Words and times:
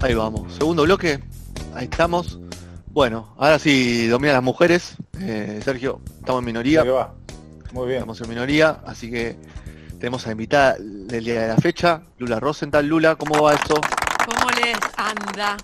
Ahí 0.00 0.14
vamos. 0.14 0.52
Segundo 0.54 0.84
bloque. 0.84 1.20
Ahí 1.74 1.84
estamos. 1.84 2.38
Bueno, 2.86 3.34
ahora 3.36 3.58
sí 3.58 4.06
dominan 4.06 4.34
las 4.36 4.42
mujeres. 4.42 4.96
Eh, 5.20 5.60
Sergio, 5.62 6.00
estamos 6.18 6.40
en 6.40 6.46
minoría. 6.46 6.82
¿Qué 6.82 6.90
va? 6.90 7.14
Muy 7.72 7.86
bien. 7.86 7.98
Estamos 7.98 8.20
en 8.22 8.28
minoría, 8.30 8.80
así 8.86 9.10
que 9.10 9.36
tenemos 9.98 10.24
a 10.24 10.28
la 10.28 10.32
invitada 10.32 10.76
del 10.78 11.24
día 11.24 11.42
de 11.42 11.48
la 11.48 11.56
fecha, 11.56 12.02
Lula 12.16 12.40
Rosenthal. 12.40 12.86
Lula, 12.86 13.16
¿cómo 13.16 13.42
va 13.42 13.52
eso? 13.52 13.74
¿Cómo 14.24 14.50
les 14.52 14.78
anda? 14.96 15.58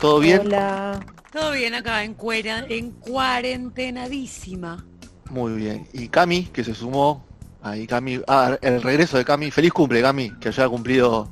¿Todo 0.00 0.20
bien? 0.20 0.40
Hola. 0.46 0.98
Todo 1.30 1.52
bien 1.52 1.74
acá, 1.74 2.02
en, 2.02 2.14
cuera, 2.14 2.64
en 2.68 2.92
cuarentenadísima. 2.92 4.84
Muy 5.30 5.52
bien. 5.52 5.86
Y 5.92 6.08
Cami, 6.08 6.44
que 6.44 6.64
se 6.64 6.74
sumó. 6.74 7.26
Ahí 7.62 7.86
Cami. 7.86 8.22
Ah, 8.26 8.56
el 8.62 8.82
regreso 8.82 9.18
de 9.18 9.24
Cami. 9.24 9.50
Feliz 9.50 9.72
cumple, 9.72 10.00
Cami, 10.00 10.30
que 10.40 10.48
haya 10.48 10.68
cumplido, 10.68 11.28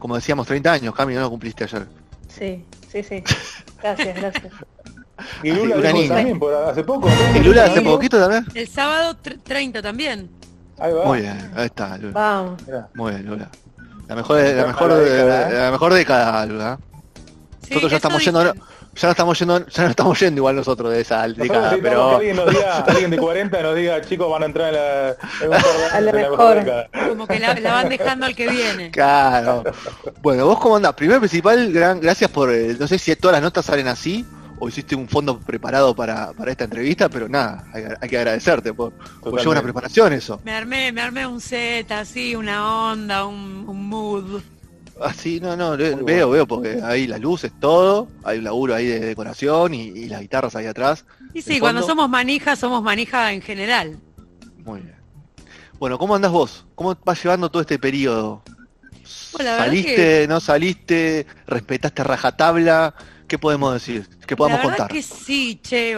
como 0.00 0.16
decíamos, 0.16 0.48
30 0.48 0.72
años. 0.72 0.94
Cami, 0.94 1.14
no 1.14 1.20
lo 1.20 1.30
cumpliste 1.30 1.62
ayer. 1.64 1.86
Sí, 2.28 2.64
sí, 2.90 3.02
sí. 3.04 3.22
Gracias, 3.80 4.16
gracias. 4.16 4.52
Y 5.42 5.50
Lula 5.52 5.92
niña. 5.92 6.14
también 6.16 6.38
por 6.38 6.52
hace 6.54 6.82
poco. 6.82 7.08
¿Y 7.34 7.38
Lula 7.40 7.64
hace 7.66 7.82
poquito 7.82 8.18
también? 8.18 8.44
El 8.54 8.66
sábado 8.68 9.16
tr- 9.22 9.38
30 9.42 9.82
también. 9.82 10.30
Ahí 10.78 10.92
va. 10.92 11.04
Muy 11.04 11.20
bien, 11.20 11.50
ahí 11.54 11.66
está, 11.66 11.98
Lula. 11.98 12.12
Vamos. 12.14 12.62
Muy 12.94 13.10
bien, 13.12 13.26
Lula. 13.26 13.50
La 14.08 14.16
mejor, 14.16 14.40
la 14.42 14.66
mejor, 14.66 14.94
década, 14.94 15.50
¿eh? 15.50 15.52
la 15.54 15.70
mejor 15.70 15.94
década, 15.94 16.46
Lula. 16.46 16.78
Sí, 17.62 17.68
Nosotros 17.74 17.90
ya 17.90 17.96
estamos 17.98 18.24
yendo, 18.24 18.40
dicen. 18.42 18.60
Ya 18.94 19.08
no 19.08 19.10
estamos 19.10 19.38
yendo, 19.38 19.66
ya 19.66 19.84
no 19.84 19.90
estamos 19.90 20.20
yendo 20.20 20.38
igual 20.40 20.56
nosotros 20.56 20.92
de 20.92 21.00
esa 21.00 21.26
Nosotros 21.26 21.48
década, 21.48 21.76
pero 21.82 22.16
alguien 22.16 22.36
nos 22.36 22.50
diga, 22.50 22.76
alguien 22.78 23.10
de 23.10 23.16
40 23.18 23.62
nos 23.62 23.76
diga, 23.76 24.00
chicos, 24.02 24.30
van 24.30 24.42
a 24.42 24.46
entrar 24.46 24.68
en 24.68 24.74
la, 24.74 25.08
en 25.10 25.50
un 25.50 25.62
torneo 25.62 25.88
A 25.92 26.00
la 26.00 26.12
mejor. 26.12 26.88
Como 27.08 27.26
que 27.26 27.38
la, 27.38 27.54
la 27.54 27.72
van 27.72 27.88
dejando 27.88 28.26
al 28.26 28.34
que 28.34 28.48
viene. 28.48 28.90
claro. 28.90 29.64
Bueno, 30.22 30.46
vos 30.46 30.58
cómo 30.58 30.76
andás? 30.76 30.94
Primero 30.94 31.20
principal, 31.20 31.72
gran, 31.72 32.00
gracias 32.00 32.30
por, 32.30 32.52
eh, 32.52 32.76
no 32.78 32.86
sé 32.86 32.98
si 32.98 33.14
todas 33.16 33.34
las 33.34 33.42
notas 33.42 33.64
salen 33.64 33.88
así 33.88 34.26
o 34.58 34.68
hiciste 34.68 34.94
un 34.94 35.08
fondo 35.08 35.38
preparado 35.40 35.94
para, 35.94 36.32
para 36.32 36.50
esta 36.50 36.64
entrevista, 36.64 37.08
pero 37.08 37.28
nada, 37.28 37.64
hay, 37.72 37.84
hay 38.00 38.08
que 38.08 38.18
agradecerte 38.18 38.74
por, 38.74 38.92
llevar 39.24 39.48
una 39.48 39.62
preparación 39.62 40.12
eso. 40.12 40.40
Me 40.44 40.52
armé, 40.52 40.92
me 40.92 41.00
armé 41.00 41.26
un 41.26 41.40
set 41.40 41.90
así, 41.92 42.36
una 42.36 42.90
onda, 42.90 43.24
un, 43.24 43.64
un 43.66 43.88
mood. 43.88 44.42
Así, 45.00 45.40
no, 45.40 45.56
no, 45.56 45.70
Muy 45.70 45.78
veo, 45.78 45.98
bueno. 46.02 46.30
veo, 46.30 46.46
porque 46.46 46.80
ahí 46.82 47.06
las 47.06 47.20
luces, 47.20 47.52
todo, 47.58 48.08
hay 48.22 48.38
un 48.38 48.44
laburo 48.44 48.74
ahí 48.74 48.86
de 48.86 49.00
decoración 49.00 49.72
y, 49.74 49.88
y 49.88 50.08
las 50.08 50.20
guitarras 50.20 50.54
ahí 50.56 50.66
atrás. 50.66 51.04
Y 51.32 51.42
sí, 51.42 51.54
¿De 51.54 51.60
cuando 51.60 51.82
somos 51.82 52.08
manija, 52.08 52.54
somos 52.56 52.82
manija 52.82 53.32
en 53.32 53.40
general. 53.40 53.98
Muy 54.64 54.80
bien. 54.80 54.96
Bueno, 55.78 55.98
¿cómo 55.98 56.14
andás 56.14 56.30
vos? 56.30 56.66
¿Cómo 56.74 56.94
vas 57.04 57.22
llevando 57.22 57.50
todo 57.50 57.62
este 57.62 57.78
periodo? 57.78 58.42
Bueno, 59.32 59.56
¿Saliste, 59.56 60.26
no 60.28 60.38
saliste? 60.40 61.26
¿Respetaste 61.46 62.04
rajatabla? 62.04 62.94
¿Qué 63.26 63.38
podemos 63.38 63.72
decir? 63.72 64.06
¿Qué 64.26 64.36
podemos 64.36 64.58
la 64.58 64.66
verdad 64.66 64.78
contar? 64.88 64.94
que 64.96 65.02
sí, 65.02 65.60
che, 65.62 65.96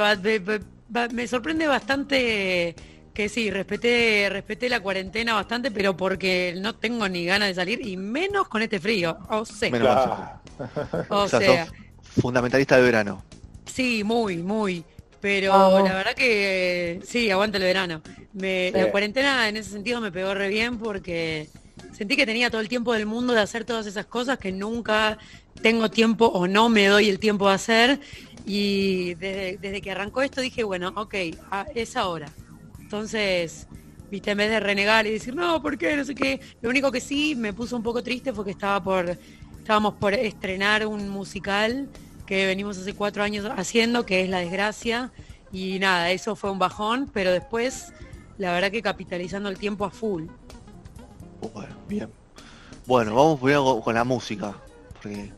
me 1.12 1.26
sorprende 1.26 1.66
bastante 1.66 2.76
que 3.14 3.28
sí, 3.28 3.50
respeté, 3.50 4.28
respeté 4.30 4.68
la 4.68 4.80
cuarentena 4.80 5.34
bastante, 5.34 5.70
pero 5.70 5.96
porque 5.96 6.54
no 6.58 6.74
tengo 6.74 7.08
ni 7.08 7.24
ganas 7.26 7.48
de 7.48 7.54
salir, 7.54 7.86
y 7.86 7.96
menos 7.96 8.48
con 8.48 8.62
este 8.62 8.80
frío. 8.80 9.18
O 9.28 9.44
sea, 9.44 9.70
Menos 9.70 9.94
mal, 9.94 10.40
Claro. 10.56 11.06
o 11.08 11.16
O 11.22 11.28
sea, 11.28 11.40
sea, 11.40 11.66
sos 11.66 11.74
fundamentalista 12.22 12.76
de 12.76 12.82
verano. 12.82 13.22
sí, 13.66 14.02
muy, 14.04 14.38
muy. 14.38 14.84
Pero 15.20 15.52
Vamos. 15.52 15.84
la 15.84 15.94
verdad 15.94 16.14
que 16.14 17.00
sí, 17.06 17.30
aguanta 17.30 17.58
el 17.58 17.64
verano. 17.64 18.02
Me, 18.32 18.72
Sí. 18.74 18.78
La 18.78 18.90
cuarentena 18.90 19.48
en 19.48 19.56
ese 19.56 19.70
sentido 19.70 20.00
me 20.00 20.10
pegó 20.10 20.34
re 20.34 20.48
bien 20.48 20.78
porque 20.78 21.48
sentí 21.92 22.16
que 22.16 22.26
tenía 22.26 22.50
todo 22.50 22.60
el 22.60 22.68
tiempo 22.68 22.92
del 22.92 23.06
mundo 23.06 23.32
de 23.34 23.40
hacer 23.40 23.64
todas 23.64 23.86
esas 23.86 24.06
cosas 24.06 24.38
que 24.38 24.50
nunca 24.50 25.18
tengo 25.62 25.90
tiempo 25.90 26.26
o 26.26 26.48
no 26.48 26.68
me 26.68 26.86
doy 26.86 27.08
el 27.08 27.18
tiempo 27.20 27.48
de 27.48 27.54
hacer. 27.54 28.00
Y 28.44 29.14
desde, 29.14 29.58
desde 29.58 29.80
que 29.80 29.90
arrancó 29.92 30.22
esto 30.22 30.40
dije, 30.40 30.64
bueno, 30.64 30.92
ok, 30.96 31.14
a- 31.52 31.66
es 31.74 31.96
ahora. 31.96 32.26
Entonces, 32.92 33.66
viste, 34.10 34.32
en 34.32 34.36
vez 34.36 34.50
de 34.50 34.60
renegar 34.60 35.06
y 35.06 35.12
decir, 35.12 35.34
no, 35.34 35.62
¿por 35.62 35.78
qué? 35.78 35.96
No 35.96 36.04
sé 36.04 36.14
qué. 36.14 36.42
Lo 36.60 36.68
único 36.68 36.92
que 36.92 37.00
sí 37.00 37.34
me 37.34 37.54
puso 37.54 37.74
un 37.74 37.82
poco 37.82 38.02
triste 38.02 38.34
fue 38.34 38.44
que 38.44 38.50
estaba 38.50 38.84
por, 38.84 39.18
estábamos 39.56 39.94
por 39.94 40.12
estrenar 40.12 40.86
un 40.86 41.08
musical 41.08 41.88
que 42.26 42.44
venimos 42.44 42.76
hace 42.76 42.92
cuatro 42.92 43.22
años 43.22 43.50
haciendo, 43.56 44.04
que 44.04 44.20
es 44.20 44.28
La 44.28 44.40
Desgracia. 44.40 45.10
Y 45.50 45.78
nada, 45.78 46.10
eso 46.10 46.36
fue 46.36 46.50
un 46.50 46.58
bajón, 46.58 47.10
pero 47.14 47.32
después, 47.32 47.94
la 48.36 48.52
verdad 48.52 48.70
que 48.70 48.82
capitalizando 48.82 49.48
el 49.48 49.56
tiempo 49.56 49.86
a 49.86 49.90
full. 49.90 50.24
Bueno, 51.54 51.74
bien. 51.88 52.10
Bueno, 52.86 53.14
vamos 53.14 53.40
con, 53.82 53.94
la 53.94 54.04
música. 54.04 54.54
Porque 54.92 55.32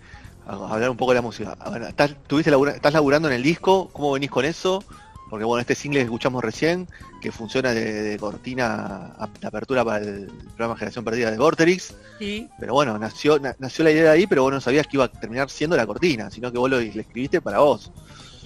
hablar 0.44 0.90
un 0.90 0.96
poco 0.96 1.12
de 1.12 1.16
la 1.16 1.22
música. 1.22 1.56
Ver, 1.70 1.82
¿estás, 1.82 2.16
tuviste 2.26 2.50
labura- 2.50 2.74
¿Estás 2.74 2.92
laburando 2.92 3.28
en 3.28 3.34
el 3.34 3.44
disco? 3.44 3.90
¿Cómo 3.92 4.10
venís 4.10 4.32
con 4.32 4.44
eso? 4.44 4.82
Porque 5.30 5.44
bueno, 5.44 5.60
este 5.60 5.74
single 5.74 6.00
que 6.00 6.04
escuchamos 6.04 6.42
recién, 6.44 6.88
que 7.20 7.32
funciona 7.32 7.72
de, 7.72 7.84
de 8.02 8.18
cortina 8.18 9.14
a- 9.18 9.28
de 9.40 9.46
apertura 9.46 9.84
para 9.84 10.04
el 10.04 10.26
programa 10.48 10.76
Generación 10.76 11.04
Perdida 11.04 11.30
de 11.30 11.38
Vorterix. 11.38 11.94
Sí, 12.18 12.48
Pero 12.58 12.74
bueno, 12.74 12.98
nació, 12.98 13.38
na- 13.38 13.56
nació 13.58 13.84
la 13.84 13.90
idea 13.90 14.02
de 14.04 14.10
ahí, 14.10 14.26
pero 14.26 14.42
vos 14.42 14.52
no 14.52 14.60
sabías 14.60 14.86
que 14.86 14.96
iba 14.96 15.04
a 15.04 15.08
terminar 15.08 15.50
siendo 15.50 15.76
la 15.76 15.86
cortina, 15.86 16.30
sino 16.30 16.52
que 16.52 16.58
vos 16.58 16.70
lo, 16.70 16.76
lo 16.80 17.00
escribiste 17.00 17.40
para 17.40 17.58
vos. 17.60 17.90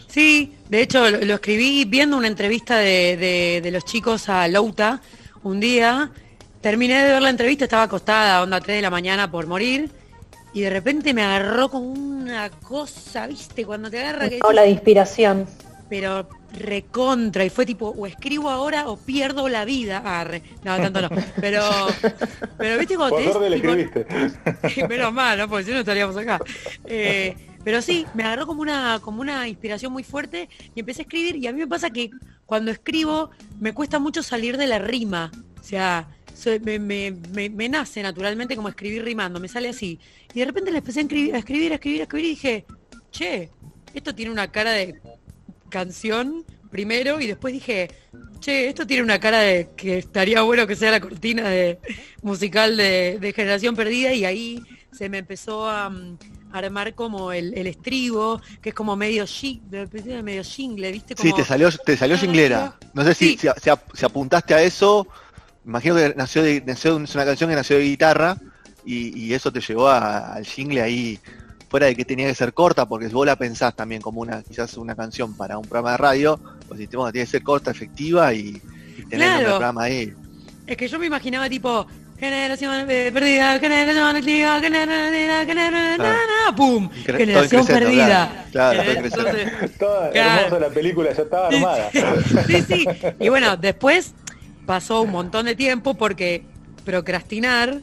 Sí, 0.06 0.56
de 0.68 0.80
hecho 0.82 1.10
lo, 1.10 1.18
lo 1.20 1.34
escribí 1.34 1.84
viendo 1.84 2.16
una 2.16 2.28
entrevista 2.28 2.78
de, 2.78 3.16
de- 3.16 3.60
de 3.62 3.70
los 3.70 3.84
chicos 3.84 4.28
a 4.28 4.48
Louta 4.48 5.02
un 5.42 5.60
día. 5.60 6.10
Terminé 6.62 7.04
de 7.04 7.12
ver 7.12 7.22
la 7.22 7.30
entrevista, 7.30 7.64
estaba 7.64 7.82
acostada, 7.84 8.42
onda 8.42 8.60
3 8.60 8.76
de 8.76 8.82
la 8.82 8.90
mañana 8.90 9.30
por 9.30 9.46
morir. 9.46 9.90
Y 10.54 10.62
de 10.62 10.70
repente 10.70 11.12
me 11.12 11.22
agarró 11.22 11.68
como 11.68 11.86
una 11.92 12.48
cosa, 12.50 13.26
¿viste? 13.26 13.66
Cuando 13.66 13.90
te 13.90 14.00
agarra 14.00 14.28
que 14.30 14.40
Ola 14.42 14.62
de 14.62 14.70
inspiración. 14.70 15.46
pero 15.90 16.26
recontra 16.52 17.44
y 17.44 17.50
fue 17.50 17.66
tipo 17.66 17.88
o 17.88 18.06
escribo 18.06 18.50
ahora 18.50 18.88
o 18.88 18.96
pierdo 18.96 19.48
la 19.48 19.64
vida. 19.64 19.98
Arre. 20.04 20.42
no 20.64 20.76
tanto 20.76 21.02
no. 21.02 21.08
Pero 21.40 21.62
pero 22.56 22.78
viste 22.78 22.96
cuando 22.96 23.16
Por 23.16 23.42
te 23.42 23.50
le 23.50 23.60
tipo- 23.60 24.88
menos 24.88 25.12
mal 25.12 25.38
no 25.38 25.48
porque 25.48 25.64
si 25.64 25.70
no 25.70 25.74
no 25.76 25.80
estaríamos 25.80 26.16
acá. 26.16 26.38
Eh, 26.84 27.36
pero 27.64 27.82
sí 27.82 28.06
me 28.14 28.22
agarró 28.24 28.46
como 28.46 28.62
una 28.62 28.98
como 29.02 29.20
una 29.20 29.46
inspiración 29.48 29.92
muy 29.92 30.02
fuerte 30.04 30.48
y 30.74 30.80
empecé 30.80 31.02
a 31.02 31.04
escribir. 31.04 31.36
Y 31.36 31.46
a 31.46 31.52
mí 31.52 31.58
me 31.60 31.66
pasa 31.66 31.90
que 31.90 32.10
cuando 32.46 32.70
escribo 32.70 33.30
me 33.60 33.72
cuesta 33.74 33.98
mucho 33.98 34.22
salir 34.22 34.56
de 34.56 34.66
la 34.66 34.78
rima. 34.78 35.30
O 35.60 35.62
sea 35.62 36.08
soy- 36.34 36.60
me, 36.60 36.78
me- 36.78 37.10
me- 37.10 37.50
me 37.50 37.68
nace 37.68 38.02
naturalmente 38.02 38.54
como 38.56 38.68
escribir 38.68 39.04
rimando 39.04 39.38
me 39.40 39.48
sale 39.48 39.68
así. 39.68 39.98
Y 40.32 40.38
de 40.40 40.46
repente 40.46 40.70
le 40.70 40.78
empecé 40.78 41.00
a 41.00 41.02
escribir 41.02 41.34
a 41.34 41.38
escribir 41.38 41.72
a 41.72 41.74
escribir 41.74 42.00
a 42.00 42.04
escribir 42.04 42.24
y 42.26 42.30
dije 42.30 42.64
che 43.10 43.50
esto 43.94 44.14
tiene 44.14 44.30
una 44.30 44.50
cara 44.50 44.70
de 44.72 45.00
canción 45.68 46.44
primero 46.70 47.20
y 47.20 47.26
después 47.26 47.54
dije, 47.54 47.88
che, 48.40 48.68
esto 48.68 48.86
tiene 48.86 49.02
una 49.02 49.18
cara 49.18 49.40
de 49.40 49.70
que 49.76 49.98
estaría 49.98 50.42
bueno 50.42 50.66
que 50.66 50.76
sea 50.76 50.90
la 50.90 51.00
cortina 51.00 51.48
de 51.48 51.78
musical 52.22 52.76
de, 52.76 53.18
de 53.20 53.32
Generación 53.32 53.74
Perdida 53.74 54.12
y 54.12 54.24
ahí 54.24 54.62
se 54.92 55.08
me 55.08 55.18
empezó 55.18 55.68
a, 55.68 55.88
mm, 55.88 56.18
armar 56.52 56.94
como 56.94 57.32
el, 57.32 57.52
el 57.56 57.66
estribo, 57.66 58.40
que 58.62 58.70
es 58.70 58.74
como 58.74 58.96
medio 58.96 59.24
de- 59.24 60.22
medio 60.22 60.42
jingle, 60.42 60.90
¿viste? 60.92 61.14
Sí, 61.16 61.30
Como, 61.30 61.36
te 61.36 61.44
salió, 61.44 61.70
te 61.70 61.96
salió 61.96 62.16
jinglera. 62.18 62.76
No 62.94 63.04
sé 63.04 63.14
si, 63.14 63.24
Sí. 63.30 63.38
si, 63.38 63.48
si 63.62 63.70
ap- 63.70 63.94
si 63.94 64.04
apuntaste 64.06 64.54
a 64.54 64.62
eso, 64.62 65.06
imagino 65.66 65.94
que 65.96 66.14
nació 66.16 66.42
de, 66.42 66.62
nació, 66.66 66.96
una 66.96 67.24
canción 67.24 67.50
que 67.50 67.56
nació 67.56 67.76
de 67.76 67.84
guitarra 67.84 68.38
y, 68.84 69.18
y 69.18 69.34
eso 69.34 69.52
te 69.52 69.60
llevó 69.60 69.88
a- 69.88 70.34
al 70.34 70.46
jingle 70.46 70.80
ahí, 70.82 71.18
fuera 71.70 71.86
de 71.86 71.94
que 71.94 72.04
tenía 72.04 72.26
que 72.26 72.34
ser 72.34 72.52
corta, 72.54 72.86
porque 72.86 73.08
si 73.08 73.14
vos 73.14 73.26
la 73.26 73.36
pensás 73.36 73.74
también 73.74 74.00
como 74.00 74.20
una, 74.20 74.42
quizás 74.42 74.76
una 74.76 74.94
canción 74.94 75.36
para 75.36 75.58
un 75.58 75.66
programa 75.68 75.92
de 75.92 75.96
radio, 75.98 76.40
pues 76.66 76.80
si 76.80 76.96
bueno, 76.96 77.12
tiene 77.12 77.26
que 77.26 77.30
ser 77.30 77.42
corta, 77.42 77.70
efectiva 77.70 78.32
y, 78.32 78.60
y 78.96 79.02
tener 79.08 79.26
Claro. 79.28 79.38
un 79.38 79.44
programa 79.44 79.82
ahí. 79.84 80.12
Es 80.66 80.76
que 80.76 80.88
yo 80.88 80.98
me 80.98 81.06
imaginaba 81.06 81.48
tipo, 81.48 81.86
generación 82.18 82.86
perdida, 82.86 83.58
generación 83.58 84.12
perdida, 84.14 84.60
generación, 84.60 85.46
generación, 85.46 86.16
pum, 86.56 86.90
Cre- 86.90 87.04
todo 87.06 87.16
generación 87.16 87.66
perdida. 87.66 88.46
claro, 88.50 88.82
Entonces, 88.82 89.78
Toda 89.78 90.10
Claro. 90.10 90.40
hermosa 90.46 90.58
la 90.60 90.68
película, 90.74 91.12
ya 91.12 91.22
estaba 91.22 91.48
armada. 91.48 91.90
Sí, 92.46 92.62
sí. 92.62 92.86
Y 93.20 93.28
bueno, 93.28 93.56
después 93.56 94.14
pasó 94.66 95.02
un 95.02 95.10
montón 95.10 95.46
de 95.46 95.54
tiempo 95.54 95.94
porque 95.94 96.44
procrastinar 96.84 97.80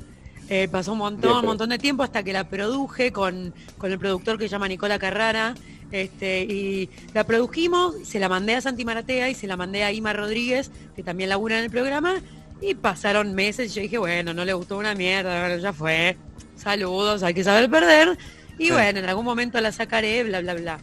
eh, 0.50 0.68
pasó 0.72 0.94
un 0.94 1.00
montón, 1.00 1.40
un 1.40 1.46
montón 1.46 1.70
de 1.70 1.78
tiempo 1.78 2.04
hasta 2.04 2.24
que 2.24 2.34
la 2.34 2.48
produje 2.50 3.12
con, 3.12 3.54
con 3.78 3.92
el 3.92 4.00
productor 4.00 4.38
que 4.38 4.46
se 4.46 4.50
llama 4.50 4.68
Nicola 4.68 5.00
Carrara. 5.00 5.56
Este, 5.92 6.42
y 6.44 6.90
la 7.14 7.24
produjimos, 7.26 7.96
se 8.04 8.20
la 8.20 8.28
mandé 8.28 8.56
a 8.56 8.62
Santi 8.62 8.84
Maratea 8.84 9.30
y 9.30 9.36
se 9.36 9.48
la 9.48 9.56
mandé 9.56 9.84
a 9.84 9.92
Ima 9.92 10.14
Rodríguez, 10.14 10.72
que 10.96 11.04
también 11.04 11.30
labura 11.30 11.60
en 11.60 11.66
el 11.66 11.70
programa, 11.70 12.16
y 12.60 12.74
pasaron 12.74 13.34
meses 13.36 13.72
y 13.72 13.76
yo 13.76 13.82
dije, 13.84 13.98
bueno, 13.98 14.34
no 14.34 14.44
le 14.44 14.54
gustó 14.54 14.78
una 14.78 14.96
mierda, 14.96 15.42
bueno, 15.42 15.62
ya 15.62 15.72
fue, 15.72 16.18
saludos, 16.58 17.22
hay 17.24 17.34
que 17.34 17.44
saber 17.44 17.70
perder, 17.70 18.18
y 18.58 18.66
Sí. 18.66 18.72
bueno, 18.72 19.00
en 19.00 19.06
algún 19.06 19.24
momento 19.24 19.62
la 19.62 19.72
sacaré, 19.72 20.24
bla, 20.24 20.42
bla, 20.42 20.56
bla. 20.56 20.80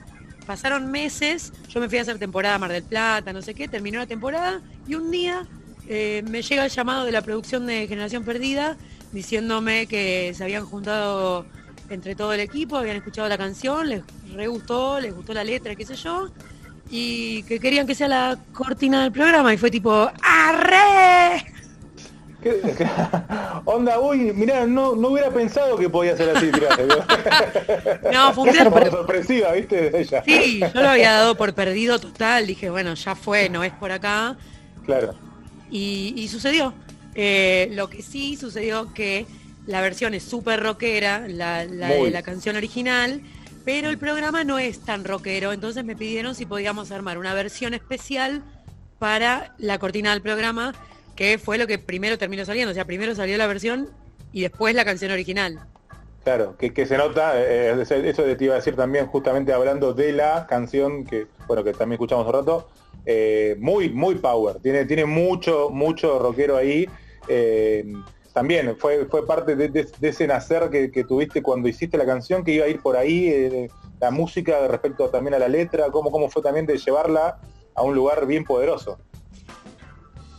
Pasaron 0.46 0.90
meses, 0.90 1.52
yo 1.68 1.80
me 1.80 1.88
fui 1.88 1.98
a 1.98 2.02
hacer 2.02 2.18
temporada 2.18 2.54
a 2.54 2.58
Mar 2.58 2.72
del 2.72 2.84
Plata, 2.84 3.32
no 3.32 3.42
sé 3.42 3.54
qué, 3.54 3.68
terminó 3.68 3.98
la 3.98 4.06
temporada 4.06 4.60
y 4.86 4.94
un 4.94 5.10
día 5.10 5.46
eh, 5.88 6.22
me 6.28 6.42
llega 6.42 6.64
el 6.64 6.70
llamado 6.70 7.04
de 7.04 7.12
la 7.12 7.22
producción 7.22 7.66
de 7.66 7.86
Generación 7.88 8.24
Perdida 8.24 8.76
diciéndome 9.12 9.86
que 9.86 10.32
se 10.34 10.42
habían 10.44 10.64
juntado 10.64 11.46
entre 11.90 12.14
todo 12.14 12.32
el 12.32 12.40
equipo, 12.40 12.76
habían 12.76 12.96
escuchado 12.96 13.28
la 13.28 13.36
canción, 13.38 13.88
les 13.88 14.02
re 14.34 14.46
gustó, 14.46 14.98
les 14.98 15.14
gustó 15.14 15.34
la 15.34 15.44
letra, 15.44 15.74
qué 15.74 15.84
sé 15.84 15.94
yo, 15.94 16.28
y 16.90 17.42
que 17.44 17.60
querían 17.60 17.86
que 17.86 17.94
sea 17.94 18.08
la 18.08 18.38
cortina 18.54 19.02
del 19.02 19.12
programa 19.12 19.52
y 19.52 19.58
fue 19.58 19.70
tipo 19.70 20.10
¡Arre! 20.22 21.44
¿Qué- 22.42 22.60
qué- 22.76 22.88
Onda, 23.66 24.00
uy, 24.00 24.32
mirá, 24.32 24.66
no, 24.66 24.96
no 24.96 25.08
hubiera 25.08 25.30
pensado 25.30 25.76
que 25.76 25.88
podía 25.88 26.16
ser 26.16 26.36
así, 26.36 26.50
tirá. 26.50 26.70
No, 28.12 28.32
fue 28.34 28.44
un 28.50 28.54
sorpresiva, 28.90 29.52
¿viste? 29.52 29.96
Ella. 30.00 30.22
Sí, 30.24 30.60
yo 30.74 30.82
lo 30.82 30.88
había 30.88 31.12
dado 31.12 31.36
por 31.36 31.54
perdido 31.54 32.00
total, 32.00 32.46
dije, 32.46 32.68
bueno, 32.70 32.94
ya 32.94 33.14
fue, 33.14 33.48
no 33.48 33.62
es 33.62 33.72
por 33.72 33.92
acá. 33.92 34.36
Claro. 34.84 35.14
Y, 35.70 36.14
y 36.16 36.26
sucedió. 36.28 36.74
Eh, 37.14 37.68
lo 37.72 37.88
que 37.90 38.02
sí 38.02 38.36
sucedió 38.36 38.92
que 38.94 39.26
la 39.66 39.80
versión 39.80 40.14
es 40.14 40.22
súper 40.22 40.60
rockera, 40.60 41.26
la, 41.28 41.64
la 41.64 41.88
de 41.88 42.10
la 42.10 42.22
canción 42.22 42.56
original, 42.56 43.22
pero 43.64 43.90
el 43.90 43.98
programa 43.98 44.44
no 44.44 44.58
es 44.58 44.80
tan 44.80 45.04
rockero, 45.04 45.52
entonces 45.52 45.84
me 45.84 45.94
pidieron 45.94 46.34
si 46.34 46.46
podíamos 46.46 46.90
armar 46.90 47.18
una 47.18 47.34
versión 47.34 47.74
especial 47.74 48.42
para 48.98 49.54
la 49.58 49.78
cortina 49.78 50.10
del 50.10 50.22
programa, 50.22 50.74
que 51.14 51.38
fue 51.38 51.58
lo 51.58 51.66
que 51.66 51.78
primero 51.78 52.18
terminó 52.18 52.44
saliendo, 52.44 52.72
o 52.72 52.74
sea, 52.74 52.84
primero 52.84 53.14
salió 53.14 53.36
la 53.36 53.46
versión 53.46 53.88
y 54.32 54.42
después 54.42 54.74
la 54.74 54.84
canción 54.84 55.12
original. 55.12 55.60
Claro, 56.24 56.56
que, 56.56 56.72
que 56.72 56.86
se 56.86 56.96
nota, 56.96 57.32
eh, 57.36 57.76
eso 57.80 57.94
eso 57.96 58.22
te 58.22 58.44
iba 58.44 58.54
a 58.54 58.58
decir 58.58 58.76
también 58.76 59.06
justamente 59.06 59.52
hablando 59.52 59.92
de 59.92 60.12
la 60.12 60.46
canción 60.46 61.04
que, 61.04 61.26
bueno, 61.48 61.64
que 61.64 61.72
también 61.72 61.94
escuchamos 61.94 62.26
un 62.26 62.32
rato, 62.32 62.68
eh, 63.06 63.56
muy, 63.58 63.90
muy 63.90 64.16
power, 64.16 64.60
tiene, 64.60 64.84
tiene 64.84 65.04
mucho, 65.04 65.70
mucho 65.70 66.18
rockero 66.18 66.56
ahí. 66.56 66.88
eh, 67.28 67.84
también 68.32 68.76
fue, 68.78 69.06
fue 69.06 69.26
parte 69.26 69.54
de, 69.54 69.86
ese 70.00 70.26
nacer 70.26 70.70
que, 70.70 70.90
que 70.90 71.04
tuviste 71.04 71.42
cuando 71.42 71.68
hiciste 71.68 71.98
la 71.98 72.06
canción, 72.06 72.42
que 72.42 72.52
iba 72.52 72.64
a 72.64 72.68
ir 72.68 72.80
por 72.80 72.96
ahí, 72.96 73.28
eh, 73.28 73.68
la 74.00 74.10
música 74.10 74.66
respecto 74.68 75.08
también 75.10 75.34
a 75.34 75.38
la 75.38 75.48
letra, 75.48 75.90
cómo, 75.90 76.10
cómo 76.10 76.30
fue 76.30 76.42
también 76.42 76.66
de 76.66 76.78
llevarla 76.78 77.38
a 77.74 77.82
un 77.82 77.94
lugar 77.94 78.26
bien 78.26 78.44
poderoso. 78.44 78.98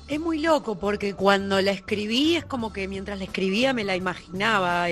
Es 0.07 0.19
muy 0.19 0.39
loco 0.39 0.75
porque 0.75 1.13
cuando 1.13 1.61
la 1.61 1.71
escribí 1.71 2.35
es 2.35 2.45
como 2.45 2.73
que 2.73 2.87
mientras 2.87 3.17
la 3.19 3.25
escribía 3.25 3.73
me 3.73 3.83
la 3.83 3.95
imaginaba, 3.95 4.89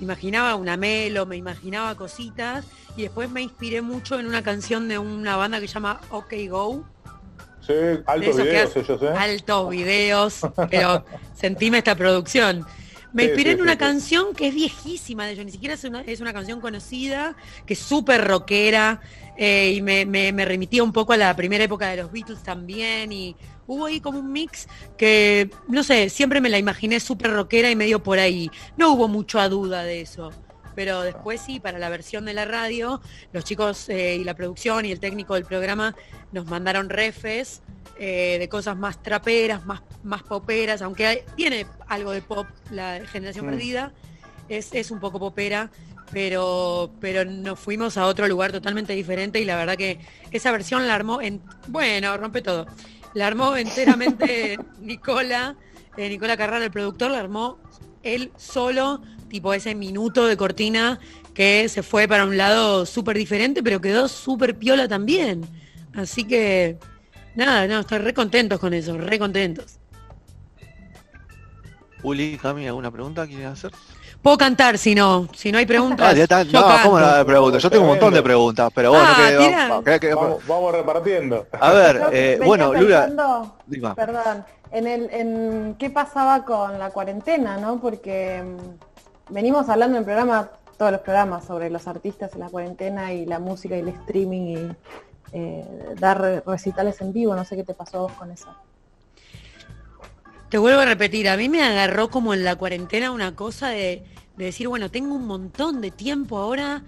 imaginaba 0.00 0.54
una 0.54 0.76
melo, 0.76 1.26
me 1.26 1.36
imaginaba 1.36 1.94
cositas 1.94 2.64
y 2.96 3.02
después 3.02 3.30
me 3.30 3.42
inspiré 3.42 3.82
mucho 3.82 4.18
en 4.18 4.26
una 4.26 4.42
canción 4.42 4.88
de 4.88 4.98
una 4.98 5.36
banda 5.36 5.60
que 5.60 5.68
se 5.68 5.74
llama 5.74 6.00
OK 6.10 6.34
Go, 6.48 6.84
Sí, 7.60 7.74
altos 8.06 8.36
videos 8.36 8.76
ellos, 8.76 9.02
¿eh? 9.02 9.08
altos 9.14 9.70
videos, 9.70 10.40
pero 10.70 11.04
sentime 11.34 11.78
esta 11.78 11.94
producción. 11.94 12.64
Me 13.12 13.24
Sí, 13.24 13.28
inspiré 13.28 13.50
sí, 13.50 13.56
en 13.56 13.62
una 13.62 13.72
sí. 13.72 13.78
canción 13.78 14.34
que 14.34 14.48
es 14.48 14.54
viejísima 14.54 15.26
de 15.26 15.32
ellos, 15.32 15.44
ni 15.44 15.50
siquiera 15.52 15.74
es 15.74 15.84
una, 15.84 16.00
es 16.02 16.20
una 16.20 16.32
canción 16.32 16.60
conocida, 16.60 17.36
que 17.66 17.74
es 17.74 17.78
súper 17.78 18.26
rockera, 18.26 19.00
eh, 19.36 19.72
y 19.76 19.82
me, 19.82 20.06
me, 20.06 20.32
me 20.32 20.44
remitía 20.44 20.82
un 20.82 20.92
poco 20.92 21.12
a 21.12 21.16
la 21.16 21.34
primera 21.36 21.64
época 21.64 21.88
de 21.88 21.98
los 21.98 22.10
Beatles 22.12 22.42
también, 22.42 23.12
y 23.12 23.36
hubo 23.68 23.86
ahí 23.86 24.00
como 24.00 24.18
un 24.18 24.32
mix 24.32 24.66
que, 24.96 25.48
no 25.68 25.84
sé, 25.84 26.08
siempre 26.10 26.40
me 26.40 26.48
la 26.48 26.58
imaginé 26.58 26.98
súper 26.98 27.30
rockera 27.30 27.70
y 27.70 27.76
medio 27.76 28.02
por 28.02 28.18
ahí. 28.18 28.50
No 28.76 28.92
hubo 28.92 29.06
mucha 29.06 29.48
duda 29.48 29.84
de 29.84 30.00
eso. 30.00 30.32
Pero 30.74 31.02
después 31.02 31.40
sí, 31.40 31.60
para 31.60 31.78
la 31.78 31.88
versión 31.88 32.24
de 32.24 32.34
la 32.34 32.44
radio, 32.44 33.00
los 33.32 33.44
chicos 33.44 33.88
eh, 33.88 34.16
y 34.20 34.24
la 34.24 34.34
producción 34.34 34.84
y 34.86 34.92
el 34.92 35.00
técnico 35.00 35.34
del 35.34 35.44
programa 35.44 35.94
nos 36.32 36.46
mandaron 36.46 36.88
refes 36.88 37.62
eh, 37.98 38.36
de 38.38 38.48
cosas 38.48 38.76
más 38.76 39.02
traperas, 39.02 39.66
más, 39.66 39.82
más 40.04 40.22
poperas, 40.22 40.80
aunque 40.82 41.06
hay- 41.06 41.18
tiene 41.36 41.66
algo 41.88 42.12
de 42.12 42.22
pop 42.22 42.46
la 42.70 43.00
generación 43.10 43.46
Mm. 43.46 43.50
perdida, 43.50 43.92
es, 44.48 44.72
es 44.72 44.90
un 44.92 45.00
poco 45.00 45.18
popera, 45.18 45.70
pero, 46.12 46.90
pero 47.00 47.24
nos 47.24 47.58
fuimos 47.58 47.96
a 47.96 48.06
otro 48.06 48.28
lugar 48.28 48.52
totalmente 48.52 48.92
diferente 48.92 49.40
y 49.40 49.44
la 49.44 49.56
verdad 49.56 49.76
que 49.76 49.98
esa 50.30 50.52
versión 50.52 50.86
la 50.86 50.94
armó 50.94 51.20
en, 51.20 51.42
bueno, 51.66 52.16
rompe 52.16 52.40
todo, 52.40 52.66
la 53.18 53.26
armó 53.26 53.56
enteramente 53.56 54.58
Nicola, 54.80 55.56
eh, 55.96 56.08
Nicola 56.08 56.36
Carrara, 56.36 56.64
el 56.64 56.70
productor, 56.70 57.10
la 57.10 57.18
armó 57.18 57.58
él 58.04 58.32
solo, 58.36 59.02
tipo 59.28 59.52
ese 59.52 59.74
minuto 59.74 60.26
de 60.26 60.36
cortina 60.36 61.00
que 61.34 61.68
se 61.68 61.82
fue 61.82 62.06
para 62.06 62.24
un 62.24 62.36
lado 62.36 62.86
súper 62.86 63.16
diferente, 63.16 63.62
pero 63.62 63.80
quedó 63.80 64.08
súper 64.08 64.56
piola 64.56 64.86
también. 64.88 65.44
Así 65.94 66.24
que, 66.24 66.78
nada, 67.34 67.66
no, 67.66 67.80
estoy 67.80 67.98
re 67.98 68.14
contentos 68.14 68.60
con 68.60 68.72
eso, 68.72 68.96
re 68.96 69.18
contentos. 69.18 69.78
Uli, 72.04 72.38
Cami, 72.40 72.68
¿alguna 72.68 72.92
pregunta 72.92 73.26
quieren 73.26 73.46
hacer? 73.46 73.72
Puedo 74.22 74.36
cantar 74.36 74.78
si 74.78 74.94
no, 74.94 75.28
si 75.34 75.52
no 75.52 75.58
hay 75.58 75.66
preguntas. 75.66 76.08
Ah, 76.10 76.12
ya 76.12 76.24
está- 76.24 76.42
yo 76.42 76.60
no, 76.60 76.66
canto. 76.66 76.82
¿cómo 76.84 77.00
no 77.00 77.06
hay 77.06 77.24
preguntas? 77.24 77.62
Yo 77.62 77.70
tengo 77.70 77.84
un 77.84 77.90
montón 77.90 78.12
de 78.12 78.22
preguntas, 78.22 78.70
pero 78.74 78.90
bueno, 78.90 79.04
Ah, 79.08 79.14
que, 79.28 79.36
vamos- 79.36 79.84
que- 79.84 80.00
que- 80.00 80.14
Vamos, 80.14 80.46
vamos 80.46 80.72
repartiendo. 80.72 81.46
a 81.58 81.72
ver, 81.72 82.02
eh, 82.12 82.40
bueno, 82.44 82.74
Lula. 82.74 83.08
Perdón, 83.94 84.44
en, 84.72 84.86
el, 84.86 85.08
en 85.12 85.76
qué 85.78 85.88
pasaba 85.90 86.44
con 86.44 86.78
la 86.78 86.90
cuarentena, 86.90 87.56
¿no? 87.58 87.80
Porque 87.80 88.42
mm, 88.42 89.32
venimos 89.34 89.68
hablando 89.68 89.96
en 89.96 90.00
el 90.00 90.04
programa, 90.04 90.50
todos 90.76 90.92
los 90.92 91.00
programas, 91.00 91.44
sobre 91.44 91.70
los 91.70 91.86
artistas 91.88 92.32
en 92.34 92.40
la 92.40 92.48
cuarentena 92.48 93.12
y 93.12 93.24
la 93.24 93.38
música 93.38 93.76
y 93.76 93.80
el 93.80 93.88
streaming 93.88 94.40
y 94.56 94.76
eh, 95.32 95.64
dar 95.98 96.20
re- 96.20 96.42
recitales 96.44 97.00
en 97.00 97.12
vivo. 97.12 97.34
No 97.34 97.44
sé 97.44 97.54
qué 97.56 97.64
te 97.64 97.74
pasó 97.74 98.00
vos 98.02 98.12
con 98.12 98.30
eso. 98.30 98.48
Te 100.48 100.56
vuelvo 100.56 100.80
a 100.80 100.86
repetir, 100.86 101.28
a 101.28 101.36
mí 101.36 101.50
me 101.50 101.62
agarró 101.62 102.08
como 102.08 102.32
en 102.32 102.42
la 102.42 102.56
cuarentena 102.56 103.10
una 103.10 103.36
cosa 103.36 103.68
de, 103.68 104.02
de 104.36 104.44
decir, 104.46 104.66
bueno, 104.66 104.90
tengo 104.90 105.14
un 105.14 105.26
montón 105.26 105.82
de 105.82 105.90
tiempo 105.90 106.38
ahora 106.38 106.82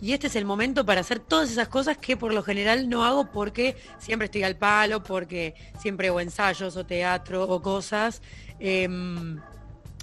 y 0.00 0.14
este 0.14 0.28
es 0.28 0.36
el 0.36 0.46
momento 0.46 0.86
para 0.86 1.02
hacer 1.02 1.20
todas 1.20 1.50
esas 1.50 1.68
cosas 1.68 1.98
que 1.98 2.16
por 2.16 2.32
lo 2.32 2.42
general 2.42 2.88
no 2.88 3.04
hago 3.04 3.30
porque 3.30 3.76
siempre 3.98 4.24
estoy 4.24 4.44
al 4.44 4.56
palo, 4.56 5.02
porque 5.02 5.54
siempre 5.78 6.08
o 6.08 6.20
ensayos 6.20 6.76
o 6.76 6.86
teatro 6.86 7.44
o 7.44 7.60
cosas. 7.60 8.22
Em, 8.58 9.38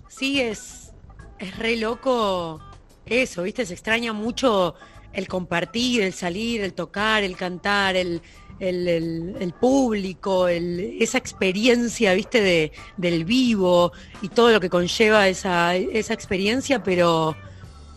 sí, 0.07 0.39
es, 0.39 0.91
es 1.39 1.57
re 1.57 1.77
loco 1.77 2.61
eso, 3.07 3.43
¿viste? 3.43 3.65
Se 3.65 3.73
extraña 3.73 4.13
mucho 4.13 4.75
el 5.13 5.27
compartir, 5.27 6.03
el 6.03 6.13
salir, 6.13 6.61
el 6.61 6.73
tocar, 6.73 7.23
el 7.23 7.35
cantar, 7.35 7.95
el, 7.95 8.21
el, 8.59 8.87
el- 8.87 9.35
el 9.39 9.53
público, 9.53 10.47
el- 10.47 10.97
esa 10.99 11.17
experiencia, 11.17 12.13
¿viste? 12.13 12.41
De, 12.41 12.71
del 12.97 13.25
vivo 13.25 13.91
y 14.21 14.29
todo 14.29 14.51
lo 14.51 14.59
que 14.59 14.69
conlleva 14.69 15.27
esa, 15.27 15.75
esa 15.75 16.13
experiencia, 16.13 16.83
pero, 16.83 17.35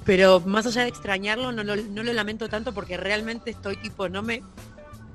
pero 0.05 0.41
más 0.41 0.67
allá 0.67 0.83
de 0.83 0.89
extrañarlo, 0.89 1.53
no 1.53 1.65
lo, 1.65 1.77
no 1.77 2.03
lo 2.03 2.13
lamento 2.13 2.49
tanto 2.49 2.73
porque 2.73 2.97
realmente 2.97 3.51
estoy 3.51 3.77
tipo, 3.77 4.09
no 4.09 4.23
me 4.23 4.43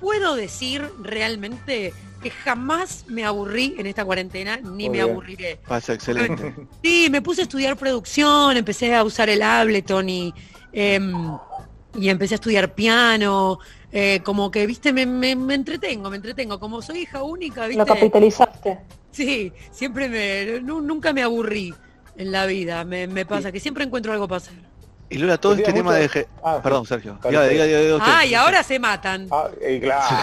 puedo 0.00 0.34
decir 0.36 0.88
realmente 1.02 1.92
que 2.22 2.30
jamás 2.30 3.04
me 3.08 3.24
aburrí 3.24 3.74
en 3.78 3.86
esta 3.86 4.04
cuarentena, 4.04 4.56
ni 4.58 4.88
me 4.90 5.00
aburriré. 5.00 5.60
Pasa 5.66 5.94
excelente. 5.94 6.54
Sí, 6.82 7.08
me 7.10 7.20
puse 7.22 7.40
a 7.40 7.44
estudiar 7.44 7.76
producción, 7.76 8.56
empecé 8.56 8.94
a 8.94 9.02
usar 9.02 9.28
el 9.28 9.42
Ableton 9.42 10.08
y, 10.08 10.32
em, 10.72 11.12
y 11.96 12.08
empecé 12.08 12.34
a 12.34 12.36
estudiar 12.36 12.72
piano. 12.74 13.58
Eh, 13.92 14.20
como 14.24 14.50
que, 14.50 14.66
viste, 14.66 14.92
me, 14.92 15.06
me- 15.06 15.36
me 15.36 15.54
entretengo, 15.54 16.10
me 16.10 16.16
entretengo. 16.16 16.58
Como 16.60 16.82
soy 16.82 17.00
hija 17.00 17.22
única, 17.22 17.62
Lo 17.62 17.68
viste. 17.68 17.84
capitalizaste. 17.84 18.78
Sí, 19.10 19.52
siempre 19.70 20.08
me, 20.08 20.60
nu- 20.60 20.80
nunca 20.80 21.12
me 21.12 21.22
aburrí 21.22 21.74
en 22.16 22.30
la 22.32 22.46
vida. 22.46 22.84
Me, 22.84 23.06
me 23.06 23.24
pasa 23.26 23.50
que 23.52 23.60
siempre 23.60 23.84
encuentro 23.84 24.12
algo 24.12 24.28
para 24.28 24.36
hacer. 24.38 24.54
Y 25.10 25.16
Lula, 25.16 25.38
todo 25.38 25.54
Te 25.54 25.62
este 25.62 25.72
tema 25.72 25.92
mucho- 25.92 26.02
de... 26.02 26.08
ge- 26.10 26.26
Ah. 26.42 26.60
Perdón, 26.62 26.84
Sergio. 26.84 27.18
Ah, 28.00 28.24
y 28.26 28.34
ahora 28.34 28.62
se 28.62 28.78
matan. 28.78 29.26
Ah, 29.30 29.48
eh, 29.60 29.80
claro. 29.82 30.16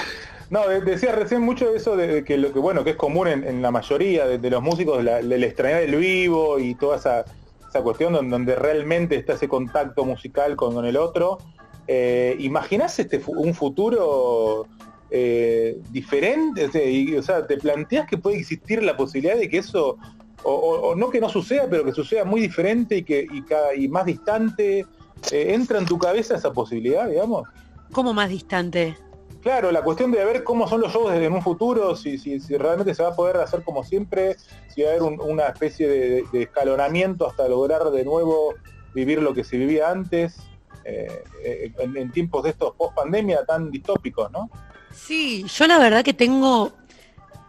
No, 0.52 0.68
de- 0.68 0.82
decía 0.82 1.12
recién 1.12 1.42
mucho 1.42 1.72
de 1.72 1.78
eso 1.78 1.98
de, 1.98 2.06
de 2.08 2.24
que 2.24 2.38
lo 2.38 2.54
que 2.54 2.60
bueno 2.60 2.84
que 2.84 2.92
es 2.92 2.96
común 2.96 3.28
en, 3.28 3.44
en 3.44 3.64
la 3.64 3.72
mayoría 3.72 4.28
de, 4.28 4.38
de 4.38 4.50
los 4.52 4.62
músicos, 4.62 5.04
la, 5.04 5.18
el 5.20 5.44
extrañar 5.44 5.82
el 5.82 5.96
vivo 5.96 6.60
y 6.60 6.76
toda 6.76 6.98
esa, 6.98 7.26
esa 7.68 7.82
cuestión 7.82 8.14
donde, 8.14 8.30
donde 8.30 8.56
realmente 8.56 9.16
está 9.16 9.34
ese 9.34 9.48
contacto 9.48 10.06
musical 10.06 10.56
con, 10.56 10.76
con 10.76 10.86
el 10.86 10.98
otro. 10.98 11.40
Eh, 11.88 12.36
¿Imaginás 12.40 12.98
este 13.00 13.22
un 13.28 13.54
futuro 13.54 14.68
eh, 15.10 15.78
diferente? 15.92 16.66
O 16.66 16.72
sea, 16.72 16.84
y, 16.84 17.16
o 17.16 17.22
sea, 17.22 17.46
¿te 17.46 17.58
planteas 17.58 18.08
que 18.08 18.18
puede 18.18 18.38
existir 18.38 18.82
la 18.82 18.98
posibilidad 18.98 19.38
de 19.38 19.48
que 19.50 19.60
eso, 19.60 19.98
o, 20.44 20.52
o- 20.52 20.90
o 20.90 20.96
no 20.96 21.10
que 21.10 21.20
no 21.22 21.30
suceda, 21.30 21.68
pero 21.70 21.86
que 21.86 21.92
suceda 21.92 22.26
muy 22.26 22.42
diferente 22.42 22.98
y 22.98 23.04
que 23.04 23.26
y, 23.32 23.44
cada- 23.44 23.76
y 23.76 23.88
más 23.88 24.06
distante? 24.06 24.86
Eh, 25.32 25.54
¿Entra 25.54 25.80
en 25.80 25.86
tu 25.86 25.98
cabeza 25.98 26.36
esa 26.36 26.52
posibilidad, 26.54 27.08
digamos? 27.08 27.44
¿Cómo 27.92 28.14
más 28.14 28.30
distante? 28.30 28.98
Claro, 29.42 29.72
la 29.72 29.84
cuestión 29.84 30.12
de 30.12 30.26
ver 30.26 30.44
cómo 30.44 30.68
son 30.68 30.82
los 30.82 30.92
shows 30.92 31.14
en 31.14 31.32
un 31.32 31.42
futuro, 31.42 31.96
si, 31.96 32.18
si, 32.18 32.40
si 32.40 32.58
realmente 32.58 32.96
se 32.96 33.04
va 33.04 33.10
a 33.10 33.16
poder 33.16 33.38
hacer 33.38 33.64
como 33.64 33.84
siempre, 33.84 34.36
si 34.70 34.82
va 34.82 34.88
a 34.90 34.92
haber 34.92 35.04
un- 35.04 35.22
una 35.22 35.46
especie 35.48 35.88
de, 35.88 36.24
de 36.32 36.42
escalonamiento 36.44 37.28
hasta 37.28 37.48
lograr 37.48 37.92
de 37.92 38.04
nuevo 38.04 38.56
vivir 38.96 39.22
lo 39.22 39.36
que 39.36 39.44
se 39.44 39.58
vivía 39.58 39.92
antes, 39.92 40.38
eh, 40.86 41.72
en, 41.80 41.98
en 41.98 42.12
tiempos 42.12 42.44
de 42.44 42.52
estos 42.52 42.76
post 42.76 42.96
pandemia 42.96 43.44
tan 43.46 43.72
distópicos, 43.72 44.32
¿no? 44.32 44.50
Sí, 44.94 45.46
yo 45.48 45.68
la 45.68 45.78
verdad 45.78 46.04
que 46.04 46.14
tengo 46.14 46.72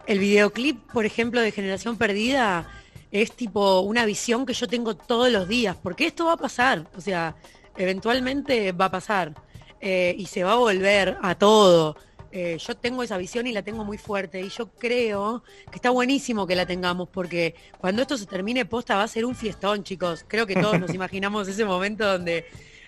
el 0.06 0.18
videoclip, 0.18 0.90
por 0.92 1.04
ejemplo, 1.04 1.40
de 1.40 1.52
Generación 1.52 1.96
Perdida, 1.96 2.68
es 3.10 3.32
tipo 3.32 3.80
una 3.80 4.04
visión 4.04 4.46
que 4.46 4.52
yo 4.52 4.66
tengo 4.66 4.96
todos 4.96 5.30
los 5.30 5.48
días, 5.48 5.76
porque 5.82 6.06
esto 6.06 6.26
va 6.26 6.32
a 6.32 6.36
pasar, 6.36 6.86
o 6.96 7.00
sea, 7.00 7.36
eventualmente 7.76 8.72
va 8.72 8.86
a 8.86 8.90
pasar 8.90 9.34
eh, 9.80 10.14
y 10.18 10.26
se 10.26 10.44
va 10.44 10.52
a 10.52 10.56
volver 10.56 11.18
a 11.22 11.34
todo. 11.36 11.96
Eh, 12.32 12.58
yo 12.58 12.76
tengo 12.76 13.02
esa 13.02 13.16
visión 13.16 13.46
y 13.46 13.52
la 13.52 13.62
tengo 13.62 13.84
muy 13.84 13.96
fuerte 13.96 14.40
y 14.40 14.48
yo 14.48 14.68
creo 14.70 15.42
que 15.70 15.76
está 15.76 15.90
buenísimo 15.90 16.46
que 16.46 16.54
la 16.54 16.66
tengamos 16.66 17.08
porque 17.08 17.54
cuando 17.78 18.02
esto 18.02 18.18
se 18.18 18.26
termine 18.26 18.66
posta 18.66 18.96
va 18.96 19.04
a 19.04 19.08
ser 19.08 19.24
un 19.24 19.34
fiestón, 19.34 19.84
chicos. 19.84 20.24
Creo 20.28 20.46
que 20.46 20.54
todos 20.54 20.78
nos 20.78 20.92
imaginamos 20.94 21.48
ese 21.48 21.64
momento 21.64 22.04
donde 22.04 22.44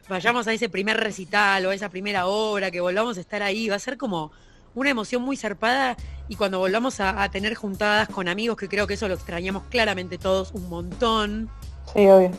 vayamos 0.09 0.47
a 0.47 0.53
ese 0.53 0.69
primer 0.69 0.97
recital 0.97 1.67
o 1.67 1.71
a 1.71 1.75
esa 1.75 1.89
primera 1.89 2.27
obra, 2.27 2.71
que 2.71 2.81
volvamos 2.81 3.19
a 3.19 3.21
estar 3.21 3.43
ahí, 3.43 3.69
va 3.69 3.77
a 3.77 3.81
ser 3.81 3.97
como 3.97 4.33
una 4.75 4.91
emoción 4.91 5.23
muy 5.23 5.37
zarpada 5.37 5.97
y 6.29 6.37
cuando 6.37 6.59
volvamos 6.59 7.01
a, 7.01 7.29
tener 7.31 7.55
juntadas 7.55 8.09
con 8.09 8.29
amigos, 8.29 8.57
que 8.57 8.69
creo 8.69 8.87
que 8.87 8.95
eso 8.95 9.09
lo 9.09 9.15
extrañamos 9.15 9.65
claramente 9.71 10.19
todos 10.19 10.53
un 10.53 10.69
montón. 10.69 11.51
Sí, 11.95 12.07
obvio. 12.07 12.31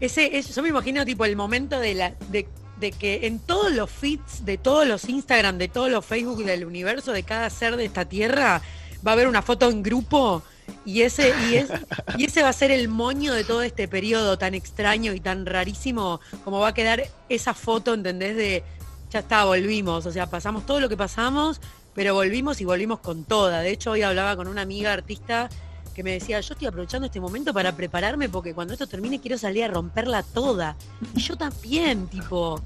Ese, 0.00 0.42
yo 0.42 0.62
me 0.62 0.68
imagino 0.68 1.04
tipo 1.04 1.24
el 1.24 1.36
momento 1.36 1.78
de 1.78 1.94
la, 1.94 2.14
de 2.30 2.48
de 2.78 2.92
que 2.92 3.26
en 3.26 3.38
todos 3.38 3.72
los 3.72 3.90
feeds 3.90 4.44
de 4.44 4.58
todos 4.58 4.86
los 4.86 5.08
Instagram, 5.08 5.58
de 5.58 5.68
todos 5.68 5.90
los 5.90 6.04
Facebook 6.04 6.44
del 6.44 6.64
universo, 6.64 7.12
de 7.12 7.22
cada 7.22 7.48
ser 7.50 7.76
de 7.76 7.84
esta 7.84 8.04
tierra, 8.04 8.60
va 9.06 9.12
a 9.12 9.14
haber 9.14 9.28
una 9.28 9.42
foto 9.42 9.70
en 9.70 9.82
grupo 9.82 10.42
y 10.84 11.02
ese, 11.02 11.32
y, 11.48 11.56
es, 11.56 11.70
y 12.18 12.24
ese 12.24 12.42
va 12.42 12.50
a 12.50 12.52
ser 12.52 12.70
el 12.70 12.88
moño 12.88 13.32
de 13.32 13.44
todo 13.44 13.62
este 13.62 13.88
periodo 13.88 14.38
tan 14.38 14.54
extraño 14.54 15.14
y 15.14 15.20
tan 15.20 15.46
rarísimo, 15.46 16.20
como 16.44 16.60
va 16.60 16.68
a 16.68 16.74
quedar 16.74 17.04
esa 17.28 17.54
foto, 17.54 17.94
¿entendés? 17.94 18.36
De 18.36 18.64
ya 19.10 19.20
está, 19.20 19.44
volvimos, 19.44 20.04
o 20.06 20.12
sea, 20.12 20.26
pasamos 20.26 20.66
todo 20.66 20.80
lo 20.80 20.88
que 20.88 20.96
pasamos, 20.96 21.60
pero 21.94 22.14
volvimos 22.14 22.60
y 22.60 22.64
volvimos 22.64 22.98
con 22.98 23.24
toda. 23.24 23.60
De 23.60 23.70
hecho, 23.70 23.92
hoy 23.92 24.02
hablaba 24.02 24.34
con 24.34 24.48
una 24.48 24.62
amiga 24.62 24.92
artista 24.92 25.48
que 25.94 26.02
me 26.02 26.12
decía, 26.12 26.40
yo 26.40 26.54
estoy 26.54 26.66
aprovechando 26.66 27.06
este 27.06 27.20
momento 27.20 27.54
para 27.54 27.76
prepararme 27.76 28.28
porque 28.28 28.52
cuando 28.52 28.72
esto 28.72 28.88
termine 28.88 29.20
quiero 29.20 29.38
salir 29.38 29.64
a 29.64 29.68
romperla 29.68 30.24
toda. 30.24 30.76
Y 31.14 31.20
yo 31.20 31.36
también, 31.36 32.08
tipo, 32.08 32.60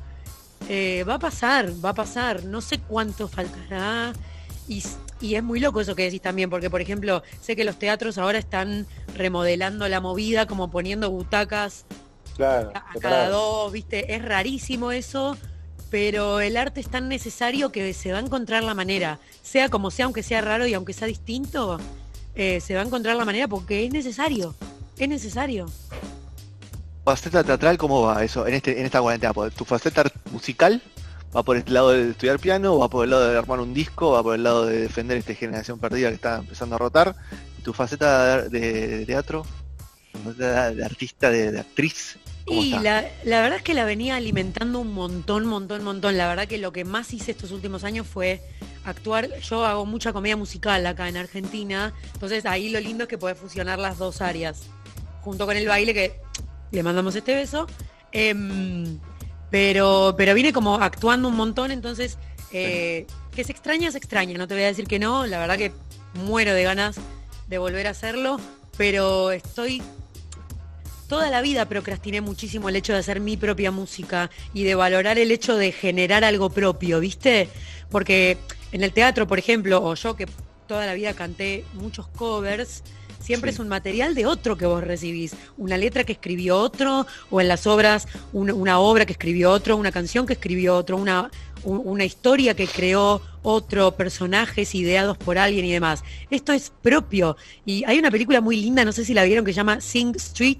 eh, 0.68 1.04
va 1.06 1.14
a 1.14 1.18
pasar, 1.18 1.70
va 1.84 1.90
a 1.90 1.94
pasar, 1.94 2.44
no 2.44 2.60
sé 2.62 2.78
cuánto 2.78 3.28
faltará. 3.28 4.14
Y, 4.68 4.82
es 5.34 5.42
muy 5.42 5.58
loco 5.58 5.80
eso 5.80 5.96
que 5.96 6.04
decís 6.04 6.20
también, 6.20 6.50
porque 6.50 6.70
por 6.70 6.80
ejemplo, 6.80 7.22
sé 7.40 7.56
que 7.56 7.64
los 7.64 7.78
teatros 7.78 8.18
ahora 8.18 8.38
están 8.38 8.86
remodelando 9.16 9.88
la 9.88 10.00
movida, 10.00 10.46
como 10.46 10.70
poniendo 10.70 11.10
butacas 11.10 11.86
a, 12.38 12.70
cada 13.00 13.28
dos, 13.30 13.72
¿viste? 13.72 14.14
Es 14.14 14.24
rarísimo 14.24 14.92
eso, 14.92 15.36
pero 15.90 16.40
el 16.40 16.56
arte 16.56 16.80
es 16.80 16.88
tan 16.88 17.08
necesario 17.08 17.72
que 17.72 17.92
se 17.94 18.12
va 18.12 18.18
a 18.18 18.20
encontrar 18.20 18.62
la 18.62 18.74
manera, 18.74 19.18
sea 19.42 19.68
como 19.68 19.90
sea, 19.90 20.04
aunque 20.04 20.22
sea 20.22 20.40
raro 20.40 20.66
y 20.66 20.74
aunque 20.74 20.92
sea 20.92 21.08
distinto, 21.08 21.80
eh, 22.34 22.60
se 22.60 22.74
va 22.74 22.82
a 22.82 22.84
encontrar 22.84 23.16
la 23.16 23.24
manera 23.24 23.48
porque 23.48 23.84
es 23.84 23.92
necesario, 23.92 24.54
es 24.98 25.08
necesario. 25.08 25.66
¿Faceta 27.04 27.42
teatral 27.42 27.78
cómo 27.78 28.02
va 28.02 28.22
eso 28.22 28.46
en 28.46 28.54
este 28.54 28.78
en 28.78 28.84
esta 28.84 29.00
cuarentena? 29.00 29.32
¿Tu 29.50 29.64
faceta 29.64 30.04
musical 30.30 30.82
va 31.34 31.42
por 31.42 31.56
el 31.56 31.64
lado 31.72 31.90
de 31.90 32.10
estudiar 32.10 32.38
piano, 32.38 32.78
va 32.78 32.88
por 32.88 33.04
el 33.04 33.10
lado 33.10 33.28
de 33.28 33.38
armar 33.38 33.60
un 33.60 33.74
disco, 33.74 34.12
va 34.12 34.22
por 34.22 34.34
el 34.34 34.42
lado 34.42 34.66
de 34.66 34.82
defender 34.82 35.18
esta 35.18 35.34
generación 35.34 35.78
perdida 35.78 36.08
que 36.08 36.14
está 36.14 36.38
empezando 36.38 36.76
a 36.76 36.78
rotar? 36.78 37.14
¿Tu 37.62 37.72
faceta 37.72 38.48
de, 38.48 39.04
teatro? 39.06 39.44
De, 40.36 40.84
artista, 40.84 41.30
de, 41.30 41.58
actriz? 41.58 42.18
Y 42.46 42.70
la, 42.70 43.06
la, 43.24 43.42
verdad 43.42 43.58
es 43.58 43.62
que 43.62 43.74
la 43.74 43.84
venía 43.84 44.16
alimentando 44.16 44.80
un 44.80 44.94
montón, 44.94 45.44
montón, 45.44 45.84
montón. 45.84 46.16
La 46.16 46.26
verdad 46.28 46.48
que 46.48 46.56
lo 46.56 46.72
que 46.72 46.84
más 46.84 47.12
hice 47.12 47.32
estos 47.32 47.50
últimos 47.50 47.84
años 47.84 48.06
fue 48.06 48.40
actuar, 48.84 49.38
yo 49.40 49.66
hago 49.66 49.84
mucha 49.84 50.14
comedia 50.14 50.36
musical 50.36 50.86
acá 50.86 51.08
en 51.08 51.18
Argentina, 51.18 51.92
entonces 52.14 52.46
ahí 52.46 52.70
lo 52.70 52.80
lindo 52.80 53.04
es 53.04 53.08
que 53.08 53.18
puede 53.18 53.34
fusionar 53.34 53.78
las 53.78 53.98
dos 53.98 54.22
áreas, 54.22 54.62
junto 55.20 55.44
con 55.44 55.58
el 55.58 55.68
baile 55.68 55.92
que 55.92 56.20
le 56.70 56.82
mandamos 56.82 57.14
este 57.14 57.34
beso. 57.34 57.66
Em, 58.12 58.98
pero, 59.50 60.14
pero 60.16 60.34
vine 60.34 60.52
como 60.52 60.76
actuando 60.76 61.28
un 61.28 61.36
montón, 61.36 61.70
entonces 61.70 62.18
eh, 62.52 63.06
que 63.34 63.44
se 63.44 63.52
extraña, 63.52 63.90
se 63.90 63.98
extraña, 63.98 64.36
no 64.38 64.48
te 64.48 64.54
voy 64.54 64.64
a 64.64 64.68
decir 64.68 64.86
que 64.86 64.98
no, 64.98 65.26
la 65.26 65.38
verdad 65.38 65.56
que 65.56 65.72
muero 66.14 66.54
de 66.54 66.64
ganas 66.64 66.96
de 67.46 67.58
volver 67.58 67.86
a 67.86 67.90
hacerlo, 67.90 68.40
pero 68.76 69.30
estoy 69.30 69.82
toda 71.08 71.30
la 71.30 71.40
vida 71.40 71.66
procrastiné 71.66 72.20
muchísimo 72.20 72.68
el 72.68 72.76
hecho 72.76 72.92
de 72.92 72.98
hacer 72.98 73.20
mi 73.20 73.36
propia 73.36 73.70
música 73.70 74.30
y 74.52 74.64
de 74.64 74.74
valorar 74.74 75.18
el 75.18 75.30
hecho 75.30 75.56
de 75.56 75.72
generar 75.72 76.22
algo 76.22 76.50
propio, 76.50 77.00
¿viste? 77.00 77.48
Porque 77.90 78.36
en 78.72 78.84
el 78.84 78.92
teatro, 78.92 79.26
por 79.26 79.38
ejemplo, 79.38 79.82
o 79.82 79.94
yo 79.94 80.14
que 80.14 80.26
toda 80.66 80.84
la 80.84 80.92
vida 80.92 81.14
canté 81.14 81.64
muchos 81.72 82.06
covers, 82.08 82.82
siempre 83.20 83.50
es 83.50 83.58
un 83.58 83.68
material 83.68 84.14
de 84.14 84.26
otro 84.26 84.56
que 84.56 84.66
vos 84.66 84.82
recibís, 84.82 85.34
una 85.56 85.76
letra 85.76 86.04
que 86.04 86.12
escribió 86.12 86.58
otro, 86.58 87.06
o 87.30 87.40
en 87.40 87.48
las 87.48 87.66
obras 87.66 88.08
una, 88.32 88.78
obra 88.78 89.06
que 89.06 89.12
escribió 89.12 89.50
otro, 89.50 89.76
una 89.76 89.92
canción 89.92 90.26
que 90.26 90.34
escribió 90.34 90.76
otro, 90.76 90.96
una, 90.96 91.30
una 91.64 92.04
historia 92.04 92.54
que 92.54 92.66
creó 92.66 93.20
otro, 93.42 93.92
personajes 93.92 94.74
ideados 94.74 95.16
por 95.18 95.38
alguien 95.38 95.64
y 95.64 95.72
demás. 95.72 96.02
Esto 96.30 96.52
es 96.52 96.72
propio. 96.82 97.36
Y 97.64 97.84
hay 97.84 97.98
una 97.98 98.10
película 98.10 98.40
muy 98.40 98.56
linda, 98.56 98.84
no 98.84 98.92
sé 98.92 99.04
si 99.04 99.14
la 99.14 99.24
vieron, 99.24 99.44
que 99.44 99.52
se 99.52 99.56
llama 99.56 99.80
Sing 99.80 100.14
Street, 100.16 100.58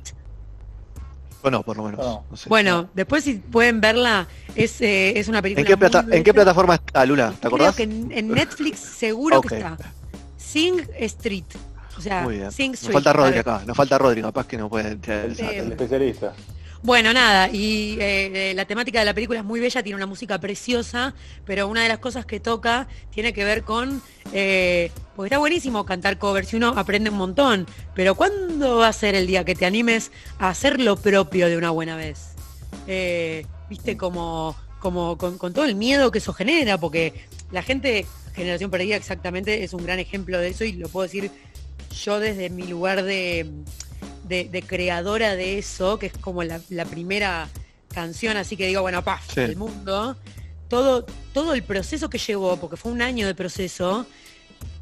bueno, 1.43 1.63
por 1.63 1.77
lo 1.77 1.85
menos. 1.85 2.21
Bueno, 2.47 2.89
después 2.95 3.25
si 3.25 3.35
pueden 3.35 3.81
verla, 3.81 4.27
es, 4.55 4.81
eh, 4.81 5.19
es 5.19 5.29
una 5.29 5.41
película. 5.41 5.63
¿En 6.11 6.25
qué, 6.25 6.35
plataforma 6.35 6.75
está 6.75 7.07
Lula? 7.07 7.33
¿Te 7.41 7.47
acordás? 7.47 7.77
Creo 7.77 7.89
que 7.89 8.19
en, 8.19 8.29
Netflix 8.29 8.81
seguro 8.81 9.41
que 9.41 9.55
está. 9.55 9.77
Sing 10.37 10.81
Street. 10.99 11.45
O 11.99 12.01
sea, 12.01 12.51
Sing 12.51 12.73
Street. 12.73 12.95
Nos 12.95 13.03
falta 13.03 13.13
Rodri 13.13 13.39
acá, 13.39 13.63
nos 13.67 13.77
falta 13.77 13.99
Rodri, 13.99 14.23
capaz 14.23 14.47
que 14.47 14.57
no 14.57 14.69
puede. 14.69 14.99
El 15.07 15.73
especialista. 15.73 16.33
Bueno, 16.81 17.13
nada, 17.13 17.51
y 17.53 17.99
eh, 18.01 18.53
la 18.55 18.65
temática 18.65 19.01
de 19.01 19.05
la 19.05 19.13
película 19.13 19.41
es 19.41 19.45
muy 19.45 19.59
bella, 19.59 19.83
tiene 19.83 19.97
una 19.97 20.07
música 20.07 20.39
preciosa, 20.39 21.13
pero 21.45 21.67
una 21.67 21.83
de 21.83 21.89
las 21.89 21.99
cosas 21.99 22.25
que 22.25 22.39
toca 22.39 22.87
tiene 23.11 23.33
que 23.33 23.45
ver 23.45 23.65
con, 23.65 24.01
eh, 24.33 24.93
porque 25.17 25.27
está 25.27 25.39
buenísimo 25.39 25.85
cantar 25.85 26.19
covers 26.19 26.53
y 26.53 26.57
uno 26.57 26.75
aprende 26.77 27.11
un 27.11 27.17
montón, 27.17 27.67
pero 27.97 28.15
¿cuándo 28.15 28.77
va 28.77 28.89
a 28.89 28.93
ser 28.93 29.17
el 29.17 29.27
día 29.27 29.45
que 29.45 29.57
te 29.57 29.67
animes 29.67 30.13
a 30.39 30.51
hacer 30.51 30.81
lo 30.81 30.95
propio 30.95 31.49
de 31.49 31.57
una 31.57 31.71
buena 31.71 31.97
vez? 31.97 32.37
Eh, 32.87 33.45
Viste, 33.69 33.97
como, 33.97 34.57
como 34.79 35.19
con, 35.19 35.37
con 35.37 35.53
todo 35.53 35.65
el 35.65 35.75
miedo 35.75 36.11
que 36.11 36.19
eso 36.19 36.33
genera, 36.33 36.79
porque 36.79 37.13
la 37.51 37.63
gente, 37.63 38.07
generación 38.35 38.71
perdida 38.71 38.97
exactamente, 38.97 39.63
es 39.63 39.75
un 39.75 39.85
gran 39.85 39.99
ejemplo 39.99 40.39
de 40.39 40.49
eso 40.49 40.65
y 40.65 40.73
lo 40.73 40.89
puedo 40.89 41.05
decir 41.05 41.31
yo 41.91 42.21
desde 42.21 42.51
mi 42.51 42.67
lugar 42.67 43.03
de 43.05 43.51
de, 44.29 44.65
creadora 44.67 45.37
de 45.37 45.59
eso, 45.59 45.99
que 45.99 46.07
es 46.07 46.13
como 46.13 46.43
la, 46.43 46.61
primera 46.91 47.49
canción, 47.93 48.37
así 48.37 48.57
que 48.57 48.67
digo, 48.67 48.83
bueno, 48.83 49.03
paz, 49.03 49.37
el 49.37 49.57
mundo, 49.57 50.17
todo, 50.69 51.07
todo 51.33 51.55
el 51.55 51.63
proceso 51.63 52.11
que 52.11 52.19
llevó, 52.19 52.57
porque 52.59 52.77
fue 52.77 52.93
un 52.93 53.03
año 53.03 53.27
de 53.27 53.35
proceso, 53.35 54.07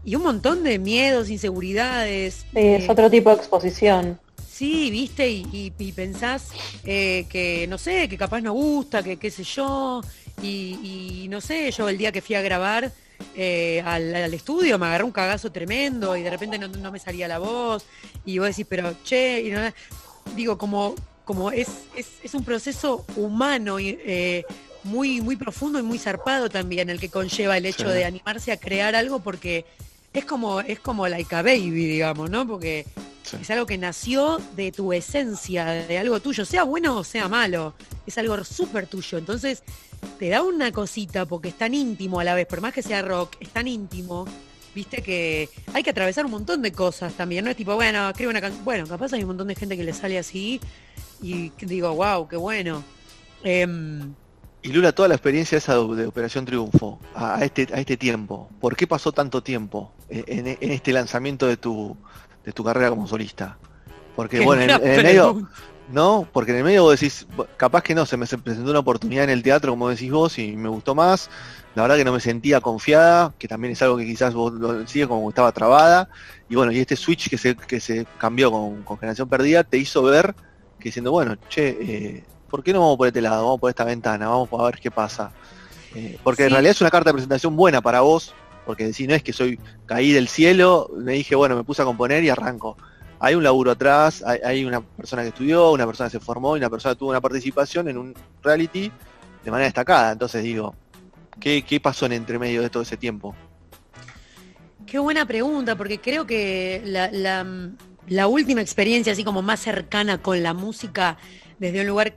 y 0.04 0.14
un 0.14 0.22
montón 0.22 0.62
de 0.62 0.78
miedos, 0.78 1.30
inseguridades. 1.30 2.46
es 2.54 2.84
eh, 2.84 2.86
otro 2.88 3.10
tipo 3.10 3.30
de 3.30 3.36
exposición. 3.36 4.18
Sí, 4.48 4.90
viste, 4.90 5.28
y, 5.28 5.70
pensás 5.94 6.48
eh, 6.84 7.26
que, 7.28 7.66
no 7.68 7.78
sé, 7.78 8.08
que 8.08 8.16
capaz 8.16 8.40
no 8.40 8.52
gusta, 8.52 9.02
que 9.02 9.18
qué 9.18 9.30
sé 9.30 9.44
yo, 9.44 10.00
y, 10.42 11.24
y 11.24 11.28
no 11.28 11.40
sé, 11.40 11.70
yo 11.70 11.88
el 11.88 11.98
día 11.98 12.10
que 12.10 12.22
fui 12.22 12.36
a 12.36 12.42
grabar, 12.42 12.90
eh, 13.34 13.82
al, 13.84 14.32
estudio, 14.32 14.78
me 14.78 14.86
agarré 14.86 15.04
un 15.04 15.12
cagazo 15.12 15.52
tremendo 15.52 16.16
y 16.16 16.22
de 16.22 16.30
repente 16.30 16.58
no, 16.58 16.90
me 16.90 16.98
salía 16.98 17.28
la 17.28 17.38
voz 17.38 17.84
y 18.24 18.38
vos 18.38 18.48
decís, 18.48 18.66
pero 18.68 18.94
che, 19.04 19.40
y 19.40 19.52
digo, 20.34 20.58
como, 20.58 20.94
como 21.24 21.50
es, 21.50 21.68
es, 21.94 22.34
un 22.34 22.44
proceso 22.44 23.04
humano 23.16 23.78
y 23.78 23.98
eh, 24.04 24.44
muy, 24.84 25.20
muy 25.20 25.36
profundo 25.36 25.78
y 25.78 25.82
muy 25.82 25.98
zarpado 25.98 26.48
también 26.48 26.90
el 26.90 27.00
que 27.00 27.08
conlleva 27.08 27.56
el 27.56 27.66
hecho 27.66 27.88
de 27.88 28.04
animarse 28.04 28.52
a 28.52 28.56
crear 28.56 28.94
algo 28.94 29.20
porque 29.20 29.64
es 30.12 30.24
como, 30.24 30.60
es 30.60 30.80
como 30.80 31.08
like 31.08 31.34
a 31.34 31.42
baby, 31.42 31.70
digamos, 31.86 32.30
¿no? 32.30 32.46
Porque 32.46 32.86
es 33.40 33.50
algo 33.50 33.66
que 33.66 33.76
nació 33.76 34.40
de 34.54 34.72
tu 34.72 34.92
esencia, 34.92 35.66
de 35.66 35.98
algo 35.98 36.20
tuyo, 36.20 36.44
sea 36.44 36.62
bueno 36.62 36.96
o 36.96 37.04
sea 37.04 37.28
malo, 37.28 37.74
es 38.06 38.16
algo 38.18 38.42
súper 38.44 38.86
tuyo. 38.86 39.18
Entonces, 39.18 39.62
te 40.18 40.28
da 40.28 40.42
una 40.42 40.72
cosita 40.72 41.26
porque 41.26 41.48
es 41.48 41.58
tan 41.58 41.74
íntimo 41.74 42.20
a 42.20 42.24
la 42.24 42.34
vez, 42.34 42.46
por 42.46 42.60
más 42.60 42.72
que 42.72 42.82
sea 42.82 43.02
rock, 43.02 43.36
es 43.40 43.50
tan 43.50 43.68
íntimo, 43.68 44.26
viste 44.74 45.02
que 45.02 45.48
hay 45.72 45.82
que 45.82 45.90
atravesar 45.90 46.24
un 46.24 46.32
montón 46.32 46.62
de 46.62 46.72
cosas 46.72 47.14
también, 47.14 47.44
no 47.44 47.50
es 47.50 47.56
tipo, 47.56 47.74
bueno, 47.74 48.10
escribo 48.10 48.30
una 48.30 48.40
canción, 48.40 48.64
bueno, 48.64 48.86
capaz 48.86 49.12
hay 49.12 49.22
un 49.22 49.28
montón 49.28 49.48
de 49.48 49.54
gente 49.54 49.76
que 49.76 49.84
le 49.84 49.92
sale 49.92 50.18
así 50.18 50.60
y 51.22 51.50
digo, 51.60 51.94
wow, 51.94 52.28
qué 52.28 52.36
bueno. 52.36 52.82
Em, 53.42 54.14
y 54.62 54.72
Lula, 54.72 54.92
toda 54.92 55.08
la 55.08 55.14
experiencia 55.14 55.58
esa 55.58 55.74
de, 55.74 56.06
Operación 56.06 56.44
Triunfo, 56.44 56.98
a, 57.14 57.44
este, 57.44 57.68
a 57.72 57.78
este 57.78 57.96
tiempo, 57.96 58.50
¿por 58.60 58.74
qué 58.74 58.86
pasó 58.86 59.12
tanto 59.12 59.42
tiempo 59.42 59.92
en, 60.08 60.58
este 60.60 60.92
lanzamiento 60.92 61.46
de 61.46 61.56
tu, 61.56 61.96
de 62.44 62.52
tu 62.52 62.64
carrera 62.64 62.90
como 62.90 63.06
solista? 63.06 63.58
Porque 64.16 64.40
bueno, 64.44 64.62
en, 64.62 64.70
el 64.70 65.02
medio, 65.04 65.48
¿no? 65.86 66.28
Porque 66.32 66.52
en 66.52 66.58
el 66.58 66.64
medio 66.64 66.82
vos 66.84 66.98
decís, 67.00 67.26
"Bu- 67.28 67.48
capaz 67.56 67.82
que 67.82 67.94
no, 67.94 68.06
se 68.06 68.16
me 68.16 68.26
se 68.26 68.38
presentó 68.38 68.70
una 68.70 68.80
oportunidad 68.80 69.24
en 69.24 69.30
el 69.30 69.42
teatro, 69.42 69.72
como 69.72 69.88
decís 69.88 70.10
vos, 70.10 70.38
y 70.38 70.56
me 70.56 70.68
gustó 70.68 70.94
más. 70.94 71.28
La 71.74 71.82
verdad 71.82 71.96
que 71.96 72.04
no 72.04 72.12
me 72.12 72.20
sentía 72.20 72.60
confiada, 72.60 73.34
que 73.38 73.48
también 73.48 73.72
es 73.72 73.82
algo 73.82 73.96
que 73.98 74.04
quizás 74.06 74.34
vos 74.34 74.52
lo 74.54 74.72
decías 74.74 75.08
como 75.08 75.26
que 75.28 75.30
estaba 75.30 75.52
trabada. 75.52 76.08
Y 76.48 76.54
bueno, 76.56 76.72
y 76.72 76.78
este 76.80 76.96
switch 76.96 77.28
que 77.30 77.38
se, 77.38 77.56
que 77.56 77.80
se 77.80 78.08
cambió 78.16 78.50
con, 78.50 78.84
con 78.84 78.98
Generación 78.98 79.28
Perdida 79.28 79.64
te 79.64 79.78
hizo 79.78 80.02
ver 80.02 80.34
que 80.78 80.88
diciendo, 80.90 81.12
bueno, 81.12 81.36
che, 81.48 81.68
eh, 82.18 82.26
¿por 82.48 82.62
qué 82.62 82.72
no 82.72 82.80
vamos 82.80 82.96
por 82.96 83.06
este 83.08 83.20
lado? 83.22 83.44
Vamos 83.44 83.60
por 83.60 83.70
esta 83.70 83.84
ventana, 83.84 84.28
vamos 84.28 84.48
a 84.52 84.64
ver 84.64 84.78
qué 84.80 84.90
pasa. 84.90 85.34
Eh, 85.90 86.18
porque 86.22 86.44
en 86.44 86.50
realidad 86.50 86.72
es 86.72 86.80
una 86.80 86.90
carta 86.90 87.10
de 87.10 87.14
presentación 87.14 87.56
buena 87.56 87.80
para 87.82 88.00
vos, 88.00 88.36
porque 88.64 88.86
decís, 88.86 89.08
no 89.08 89.14
es 89.14 89.22
que 89.22 89.32
soy 89.32 89.60
caí 89.84 90.12
del 90.12 90.28
cielo, 90.28 90.88
me 90.96 91.12
dije, 91.14 91.34
bueno, 91.36 91.56
me 91.56 91.64
puse 91.64 91.82
a 91.82 91.84
componer 91.84 92.24
y 92.24 92.28
arranco. 92.30 92.78
Hay 93.18 93.34
un 93.34 93.42
laburo 93.42 93.70
atrás, 93.70 94.22
hay, 94.26 94.40
hay 94.44 94.64
una 94.64 94.80
persona 94.80 95.22
que 95.22 95.28
estudió, 95.28 95.72
una 95.72 95.86
persona 95.86 96.08
que 96.10 96.18
se 96.18 96.24
formó 96.24 96.56
y 96.56 96.60
una 96.60 96.68
persona 96.70 96.94
que 96.94 96.98
tuvo 96.98 97.10
una 97.10 97.20
participación 97.20 97.88
en 97.88 97.96
un 97.98 98.14
reality 98.42 98.92
de 99.44 99.50
manera 99.50 99.66
destacada. 99.66 100.12
Entonces 100.12 100.42
digo, 100.42 100.74
¿qué, 101.40 101.62
qué 101.62 101.80
pasó 101.80 102.06
en 102.06 102.12
entre 102.12 102.38
medio 102.38 102.60
de 102.62 102.68
todo 102.70 102.82
ese 102.82 102.96
tiempo? 102.96 103.34
Qué 104.86 104.98
buena 104.98 105.26
pregunta, 105.26 105.76
porque 105.76 106.00
creo 106.00 106.26
que 106.26 106.82
la, 106.84 107.10
la- 107.10 107.46
la 108.08 108.28
última 108.28 108.60
experiencia 108.60 109.12
así 109.12 109.24
como 109.24 109.42
más 109.42 109.58
cercana 109.58 110.22
con 110.22 110.40
la 110.42 110.54
música 110.54 111.16
desde 111.58 111.80
un 111.80 111.88
lugar 111.88 112.14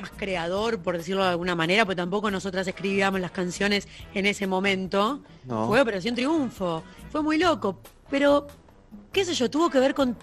más 0.00 0.10
creador, 0.16 0.78
por 0.80 0.96
decirlo 0.96 1.22
de 1.24 1.28
alguna 1.30 1.54
manera, 1.54 1.84
porque 1.84 1.96
tampoco 1.96 2.30
nosotras 2.30 2.66
escribíamos 2.66 3.20
las 3.20 3.30
canciones 3.30 3.86
en 4.14 4.24
ese 4.26 4.46
momento, 4.46 5.20
¿no? 5.44 5.66
fue 5.68 5.80
Operación 5.82 6.14
Triunfo. 6.14 6.82
Fue 7.10 7.22
muy 7.22 7.36
loco, 7.38 7.80
pero 8.10 8.46
qué 9.12 9.24
sé 9.24 9.34
yo, 9.34 9.50
tuvo 9.50 9.70
que 9.70 9.78
ver 9.80 9.94
con, 9.94 10.16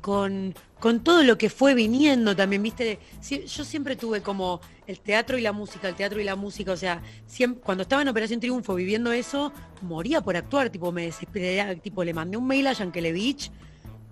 con, 0.00 0.54
con 0.80 1.04
todo 1.04 1.22
lo 1.22 1.38
que 1.38 1.48
fue 1.50 1.74
viniendo 1.74 2.34
también, 2.34 2.62
¿viste? 2.62 2.98
Sí, 3.20 3.44
yo 3.46 3.64
siempre 3.64 3.96
tuve 3.96 4.20
como 4.22 4.60
el 4.86 4.98
teatro 5.00 5.38
y 5.38 5.42
la 5.42 5.52
música, 5.52 5.88
el 5.88 5.94
teatro 5.94 6.20
y 6.20 6.24
la 6.24 6.34
música, 6.36 6.72
o 6.72 6.76
sea, 6.76 7.00
siem- 7.28 7.58
cuando 7.60 7.82
estaba 7.82 8.02
en 8.02 8.08
Operación 8.08 8.40
Triunfo 8.40 8.74
viviendo 8.74 9.12
eso, 9.12 9.52
moría 9.82 10.20
por 10.20 10.36
actuar, 10.36 10.70
tipo, 10.70 10.90
me 10.92 11.02
desesperé, 11.06 11.76
tipo, 11.76 12.02
le 12.04 12.12
mandé 12.14 12.36
un 12.36 12.46
mail 12.46 12.66
a 12.66 12.72
Yankelevich 12.72 13.50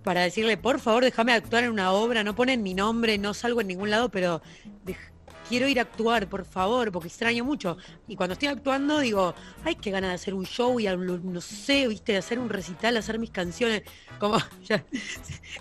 para 0.04 0.22
decirle, 0.22 0.56
por 0.56 0.80
favor, 0.80 1.04
déjame 1.04 1.32
actuar 1.32 1.64
en 1.64 1.70
una 1.70 1.92
obra, 1.92 2.24
no 2.24 2.34
ponen 2.34 2.62
mi 2.62 2.72
nombre, 2.72 3.18
no 3.18 3.34
salgo 3.34 3.60
en 3.60 3.66
ningún 3.66 3.90
lado, 3.90 4.08
pero 4.08 4.40
quiero 5.50 5.66
ir 5.66 5.80
a 5.80 5.82
actuar, 5.82 6.28
por 6.28 6.44
favor, 6.44 6.92
porque 6.92 7.08
extraño 7.08 7.44
mucho. 7.44 7.76
Y 8.06 8.14
cuando 8.14 8.34
estoy 8.34 8.46
actuando 8.48 9.00
digo, 9.00 9.34
ay, 9.64 9.74
qué 9.74 9.90
ganas 9.90 10.10
de 10.10 10.14
hacer 10.14 10.32
un 10.32 10.46
show 10.46 10.78
y 10.78 10.86
no 10.86 11.40
sé, 11.40 11.88
viste, 11.88 12.12
de 12.12 12.18
hacer 12.18 12.38
un 12.38 12.48
recital, 12.48 12.96
hacer 12.96 13.18
mis 13.18 13.30
canciones, 13.32 13.82
como, 14.20 14.38
ya, 14.64 14.84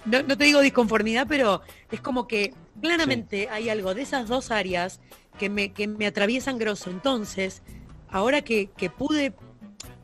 no, 0.05 0.22
no 0.22 0.38
te 0.38 0.43
digo 0.43 0.62
disconformidad, 0.62 1.25
pero 1.27 1.63
es 1.91 2.01
como 2.01 2.27
que 2.27 2.53
claramente 2.79 3.50
hay 3.50 3.69
algo 3.69 3.96
de 3.96 4.03
esas 4.03 4.27
dos 4.27 4.51
áreas 4.51 5.00
que 5.39 5.50
me, 5.50 5.74
que 5.74 5.88
me 5.88 6.05
atraviesan 6.05 6.60
grosso. 6.60 6.91
Entonces, 6.91 7.63
ahora 8.12 8.43
que, 8.43 8.69
que 8.77 8.91
pude 8.91 9.34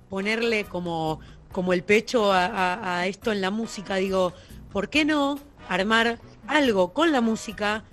ponerle 0.09 0.63
como, 0.63 1.19
como 1.51 1.73
el 1.73 1.83
pecho 1.83 2.33
a, 2.33 2.45
a- 2.47 2.99
a 3.01 3.05
esto 3.07 3.31
en 3.31 3.39
la 3.39 3.51
música, 3.51 3.97
digo, 3.97 4.33
¿por 4.71 4.89
qué 4.89 5.05
no 5.05 5.37
armar 5.69 6.19
algo 6.47 6.91
con 6.91 7.11
la 7.11 7.21
música, 7.21 7.83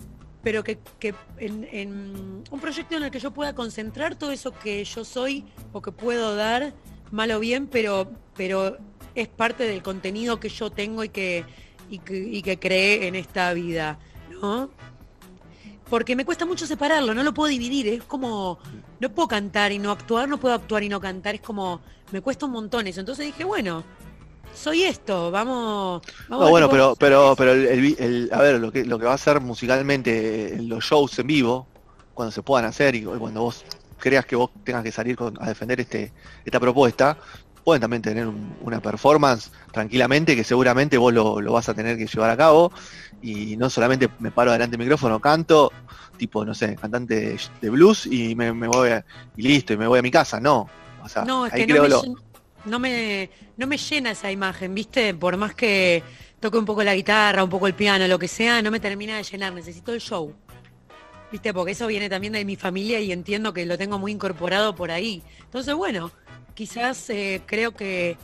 pero 0.43 0.65
que, 0.65 0.79
que 0.99 1.15
en, 1.39 2.43
un 2.51 2.61
proyecto 2.61 2.97
en 2.97 3.05
el 3.05 3.11
que 3.11 3.21
yo 3.21 3.31
pueda 3.31 3.55
concentrar 3.55 4.17
todo 4.17 4.33
eso 4.33 4.53
que 4.53 4.85
yo 4.85 5.05
soy 5.05 5.45
o 5.73 5.81
que 5.81 5.93
puedo 5.93 6.35
dar, 6.35 6.75
mal 7.11 7.31
o 7.31 7.41
bien, 7.41 7.67
pero, 7.67 8.11
pero 8.37 8.77
es 9.15 9.29
parte 9.29 9.65
del 9.65 9.83
contenido 9.83 10.41
que 10.41 10.49
yo 10.49 10.71
tengo 10.71 11.05
y 11.05 11.09
que, 11.09 11.45
y 11.91 11.99
que, 11.99 12.19
y 12.19 12.43
que 12.43 12.59
creé 12.59 13.07
en 13.07 13.15
esta 13.15 13.53
vida, 13.53 13.99
¿no? 14.41 14.71
Porque 15.89 16.17
me 16.17 16.25
cuesta 16.25 16.47
mucho 16.47 16.67
separarlo, 16.67 17.13
no 17.15 17.23
lo 17.23 17.35
puedo 17.35 17.51
dividir, 17.51 17.87
es 17.87 18.03
como, 18.03 18.59
no 18.99 19.13
puedo 19.13 19.29
cantar 19.29 19.73
y 19.73 19.79
no 19.79 19.91
actuar, 19.91 20.29
no 20.29 20.39
puedo 20.39 20.55
actuar 20.55 20.83
y 20.83 20.89
no 20.89 21.01
cantar, 21.01 21.35
es 21.35 21.43
como, 21.43 21.83
me 22.11 22.21
cuesta 22.21 22.47
un 22.47 22.53
montón 22.53 22.87
eso. 22.87 23.01
Entonces 23.01 23.27
dije, 23.27 23.45
bueno, 23.45 23.85
soy 24.55 24.83
esto, 24.83 25.31
vamos... 25.31 26.03
vamos 26.29 26.45
No, 26.47 26.51
bueno, 26.51 26.69
pero, 26.71 26.95
pero, 26.97 27.35
pero 27.37 27.53
el, 27.53 27.67
el 27.67 27.81
vi- 27.81 27.97
el- 27.99 28.31
a 28.33 28.41
ver, 28.41 28.61
lo 28.61 28.71
que, 28.73 28.85
lo 28.85 28.99
que 28.99 29.07
va 29.07 29.15
a 29.15 29.19
ser 29.19 29.41
musicalmente 29.41 30.55
en 30.55 30.69
los 30.69 30.85
shows 30.85 31.19
en 31.19 31.27
vivo, 31.27 31.71
cuando 32.13 32.31
se 32.33 32.43
puedan 32.43 32.67
hacer 32.67 32.95
y 32.95 33.05
cuando 33.05 33.43
vos 33.43 33.65
creas 33.99 34.27
que 34.27 34.37
vos 34.37 34.51
tengas 34.65 34.83
que 34.83 34.93
salir 34.93 35.17
con- 35.17 35.35
a 35.41 35.47
defender 35.49 35.81
este, 35.81 36.13
esta 36.45 36.61
propuesta, 36.61 37.19
pueden 37.65 37.81
también 37.81 38.03
tener 38.03 38.27
un- 38.27 38.57
una 38.61 38.81
performance 38.81 39.51
tranquilamente 39.73 40.35
que 40.37 40.45
seguramente 40.45 40.99
vos 40.99 41.13
lo, 41.13 41.41
lo 41.41 41.53
vas 41.53 41.69
a 41.69 41.75
tener 41.75 41.97
que 41.97 42.07
llevar 42.07 42.31
a 42.31 42.37
cabo 42.37 42.73
y 43.21 43.57
no 43.57 43.71
solamente 43.71 44.09
me 44.19 44.33
paro 44.33 44.53
delante 44.53 44.77
del 44.77 44.85
micrófono, 44.85 45.21
canto, 45.21 45.73
tipo, 46.17 46.45
no 46.45 46.55
sé, 46.55 46.77
cantante 46.77 47.15
de, 47.15 47.41
de 47.61 47.71
blues 47.71 48.07
y 48.07 48.35
me, 48.35 48.53
me 48.53 48.67
voy 48.69 48.91
a- 48.91 49.05
y 49.37 49.43
listo, 49.43 49.73
y 49.73 49.77
me 49.77 49.87
voy 49.87 49.99
a 50.01 50.03
mi 50.03 50.11
casa, 50.11 50.41
no. 50.41 50.69
O 51.05 51.09
sea, 51.09 51.25
No, 51.25 51.47
es 51.47 51.53
ahí 51.53 51.61
que 51.67 51.73
no 51.75 51.81
creo 51.81 51.83
me, 51.85 51.89
lo- 51.89 52.03
no, 52.65 52.79
me, 52.79 53.31
no 53.57 53.67
me 53.67 53.77
llena 53.77 54.11
esa 54.13 54.31
imagen, 54.31 54.75
¿viste? 54.75 55.15
Por 55.15 55.37
más 55.37 55.55
que 55.55 56.03
toque 56.41 56.59
un 56.59 56.65
poco 56.65 56.83
la 56.83 56.95
guitarra, 56.95 57.45
un 57.45 57.51
poco 57.51 57.67
el 57.67 57.75
piano, 57.75 58.07
lo 58.09 58.19
que 58.19 58.29
sea, 58.29 58.61
no 58.63 58.71
me 58.71 58.81
termina 58.81 59.17
de 59.17 59.23
llenar, 59.23 59.53
necesito 59.53 59.93
el 59.93 60.01
show. 60.01 60.35
¿Viste? 61.31 61.55
Porque 61.55 61.73
eso 61.73 61.87
viene 61.87 62.11
también 62.11 62.35
de 62.35 62.45
mi 62.45 62.57
familia 62.57 63.01
y 63.01 63.11
entiendo 63.11 63.53
que 63.55 63.65
lo 63.65 63.79
tengo 63.79 63.99
muy 63.99 64.13
incorporado 64.13 64.75
por 64.75 64.91
ahí. 64.91 65.23
Entonces, 65.45 65.75
bueno, 65.75 66.11
quizás 66.55 67.09
eh, 67.11 67.41
creo 67.47 67.73
que 67.73 68.19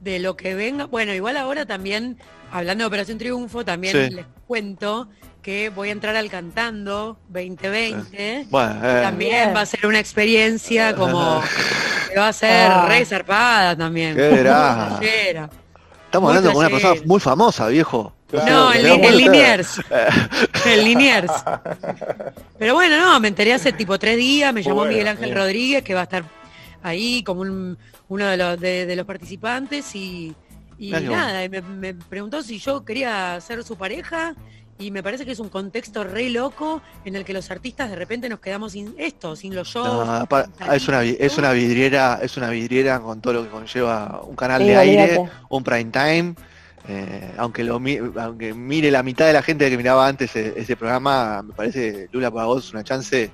de 0.00 0.18
lo 0.18 0.36
que 0.36 0.54
venga, 0.54 0.86
bueno, 0.86 1.14
igual 1.14 1.36
ahora 1.36 1.64
también, 1.64 2.18
hablando 2.50 2.82
de 2.82 2.88
Operación 2.88 3.18
Triunfo, 3.18 3.64
también 3.64 4.08
Sí. 4.08 4.14
les 4.16 4.26
cuento 4.48 5.08
que 5.42 5.68
voy 5.68 5.90
a 5.90 5.92
entrar 5.92 6.16
al 6.16 6.28
Cantando 6.28 7.18
2020. 7.28 8.46
bueno, 8.50 8.80
eh, 8.82 9.02
También 9.02 9.54
va 9.54 9.60
a 9.60 9.66
ser 9.66 9.86
una 9.86 10.00
experiencia 10.00 10.94
como 10.96 11.40
que 12.14 12.20
va 12.20 12.28
a 12.28 12.32
ser 12.32 12.70
Ah. 12.70 12.86
re 12.88 13.04
zarpada 13.04 13.76
también. 13.76 14.14
Qué 14.14 14.30
estamos 16.06 16.28
muy 16.30 16.36
hablando 16.38 16.52
con 16.52 16.60
una 16.60 16.70
persona 16.70 17.00
muy 17.06 17.18
famosa, 17.20 17.66
viejo. 17.68 18.12
Claro. 18.30 18.50
No, 18.52 18.72
en 18.74 19.00
que 19.00 19.10
Liniers. 19.12 19.80
En 20.66 20.84
Liniers. 20.84 21.32
Pero 22.58 22.74
bueno, 22.74 22.98
no, 22.98 23.20
me 23.20 23.28
enteré 23.28 23.52
hace 23.52 23.72
tipo 23.72 23.98
tres 23.98 24.16
días, 24.16 24.52
me 24.54 24.62
llamó 24.62 24.76
Bueno, 24.76 24.90
Miguel 24.92 25.08
Ángel 25.08 25.26
bien. 25.26 25.36
Rodríguez, 25.38 25.82
que 25.82 25.94
va 25.94 26.00
a 26.00 26.04
estar 26.04 26.24
ahí 26.82 27.22
como 27.24 27.40
un- 27.42 27.76
uno 28.08 28.26
de 28.26 28.36
los, 28.36 28.60
de, 28.60 28.86
de 28.86 28.96
los 28.96 29.06
participantes 29.06 29.94
y, 29.96 30.34
nada, 30.78 31.44
y 31.44 31.48
me, 31.48 31.62
me 31.62 31.94
preguntó 31.94 32.42
si 32.42 32.58
yo 32.58 32.84
quería 32.84 33.40
ser 33.40 33.64
su 33.64 33.76
pareja 33.76 34.34
y 34.78 34.90
me 34.90 35.02
parece 35.02 35.24
que 35.24 35.32
es 35.32 35.38
un 35.38 35.48
contexto 35.48 36.04
re 36.04 36.30
loco 36.30 36.82
en 37.04 37.16
el 37.16 37.24
que 37.24 37.32
los 37.32 37.50
artistas 37.50 37.90
de 37.90 37.96
repente 37.96 38.28
nos 38.28 38.40
quedamos 38.40 38.72
sin 38.72 38.94
esto, 38.98 39.36
sin 39.36 39.54
los 39.54 39.68
shows. 39.68 40.06
No, 40.06 40.26
pa- 40.26 40.44
sin 40.58 40.72
es 40.72 40.88
una 40.88 41.00
vi- 41.00 41.16
es 41.18 41.38
una 41.38 41.52
vidriera, 41.52 42.18
es 42.22 42.36
una 42.36 42.50
vidriera 42.50 43.00
con 43.00 43.20
todo 43.20 43.34
lo 43.34 43.42
que 43.44 43.50
conlleva 43.50 44.20
un 44.24 44.34
canal 44.36 44.62
Sí, 44.62 44.68
de 44.68 44.76
aire, 44.76 45.20
un 45.48 45.62
prime 45.64 45.90
time. 45.90 46.34
eh, 46.86 47.32
aunque 47.38 47.64
lo 47.64 47.80
mi- 47.80 47.98
aunque 48.16 48.52
mire 48.52 48.90
la 48.90 49.02
mitad 49.02 49.26
de 49.26 49.32
la 49.32 49.42
gente 49.42 49.70
que 49.70 49.76
miraba 49.78 50.06
antes 50.06 50.36
e- 50.36 50.52
ese 50.54 50.76
programa, 50.76 51.40
me 51.42 51.54
parece 51.54 52.08
Lula 52.12 52.30
para 52.30 52.44
vos 52.44 52.66
es 52.66 52.72
una 52.74 52.84
chance 52.84 53.30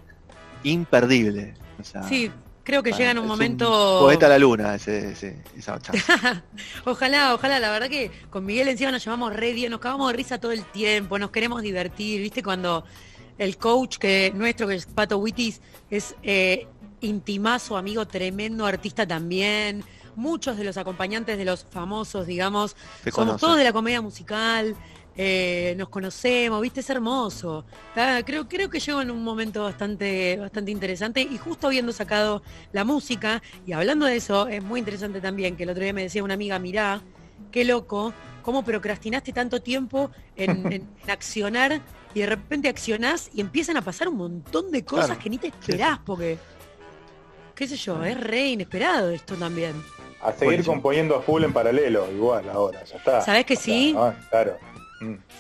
imperdible. 0.62 1.55
O 1.81 1.85
sea, 1.85 2.03
Sí, 2.05 2.31
creo 2.70 2.83
que 2.85 2.90
ah, 2.92 2.96
llega 2.96 3.11
en 3.11 3.18
un 3.18 3.26
momento. 3.26 3.98
poeta 4.00 4.26
a 4.26 4.28
la 4.28 4.38
luna 4.38 4.74
ese, 4.76 5.11
ese- 5.11 5.42
esa. 5.59 5.76
Ojalá, 6.85 7.35
ojalá, 7.35 7.59
la 7.59 7.70
verdad 7.72 7.88
que 7.88 8.11
con 8.30 8.46
Miguel 8.46 8.68
encima 8.68 8.92
nos 8.92 9.04
llevamos 9.04 9.35
re 9.35 9.52
bien, 9.52 9.70
nos 9.72 9.80
cagamos 9.80 10.11
de 10.12 10.16
risa 10.16 10.38
todo 10.38 10.52
el 10.52 10.64
tiempo, 10.64 11.18
nos 11.18 11.30
queremos 11.30 11.62
divertir, 11.62 12.20
¿viste? 12.20 12.42
Cuando 12.42 12.85
el 13.38 13.56
coach 13.56 13.98
que 13.98 14.33
nuestro, 14.35 14.68
que 14.68 14.76
es 14.76 14.87
Pato 14.87 15.18
Wittis, 15.18 15.61
es 15.90 16.14
eh, 16.22 16.66
intimazo, 17.00 17.76
amigo, 17.76 18.06
tremendo 18.06 18.66
artista 18.66 19.06
también. 19.06 19.83
Muchos 20.16 20.56
de 20.56 20.64
los 20.64 20.76
acompañantes 20.76 21.38
de 21.38 21.44
los 21.44 21.64
famosos, 21.64 22.26
digamos, 22.26 22.76
somos 23.12 23.40
todos 23.40 23.56
de 23.56 23.64
la 23.64 23.72
comedia 23.72 24.00
musical, 24.00 24.76
eh, 25.22 25.74
nos 25.76 25.90
conocemos, 25.90 26.62
viste, 26.62 26.80
es 26.80 26.88
hermoso. 26.88 27.66
Está- 27.90 28.22
creo, 28.24 28.48
creo 28.48 28.70
que 28.70 28.80
llego 28.80 29.02
en 29.02 29.11
un 29.11 29.22
momento 29.22 29.64
bastante, 29.64 30.38
bastante 30.38 30.70
interesante 30.70 31.20
y 31.20 31.37
justo 31.37 31.66
habiendo 31.66 31.92
sacado 31.92 32.42
la 32.72 32.85
música, 32.85 33.42
y 33.66 33.72
hablando 33.72 34.06
de 34.06 34.16
eso, 34.16 34.48
es 34.48 34.62
muy 34.64 34.78
interesante 34.80 35.20
también, 35.20 35.56
que 35.59 35.64
el 35.64 35.68
otro 35.70 35.83
día 35.85 35.92
me 35.92 36.04
decía 36.04 36.24
una 36.24 36.33
amiga, 36.33 36.59
mirá, 36.59 37.02
qué 37.52 37.66
loco, 37.66 38.14
cómo 38.42 38.62
procrastinaste 38.64 39.35
tanto 39.35 39.61
tiempo 39.61 40.11
en, 40.37 40.72
en- 40.72 40.88
en 41.04 41.11
accionar 41.11 41.83
y 42.14 42.20
de 42.20 42.26
repente 42.26 42.70
accionás 42.70 43.28
y 43.35 43.42
empiezan 43.42 43.76
a 43.76 43.83
pasar 43.83 44.09
un 44.09 44.16
montón 44.16 44.70
de 44.70 44.87
cosas 44.87 45.06
Claro. 45.09 45.20
que 45.22 45.28
ni 45.28 45.37
te 45.37 45.48
esperás, 45.48 45.98
porque, 45.98 46.38
qué 47.54 47.68
sé 47.68 47.76
yo, 47.76 48.02
es 48.04 48.18
re 48.18 48.46
inesperado 48.48 49.11
esto 49.11 49.35
también. 49.35 49.74
A 50.22 50.33
seguir 50.33 50.64
componiendo 50.64 51.14
a 51.16 51.20
full 51.20 51.44
en 51.44 51.52
paralelo, 51.52 52.11
igual 52.11 52.48
ahora, 52.48 52.83
ya 52.85 52.96
está. 52.96 53.20
¿Sabés 53.20 53.44
que 53.44 53.52
O 53.54 53.56
sea, 53.59 53.64
sí? 53.64 53.94
claro. 54.30 54.56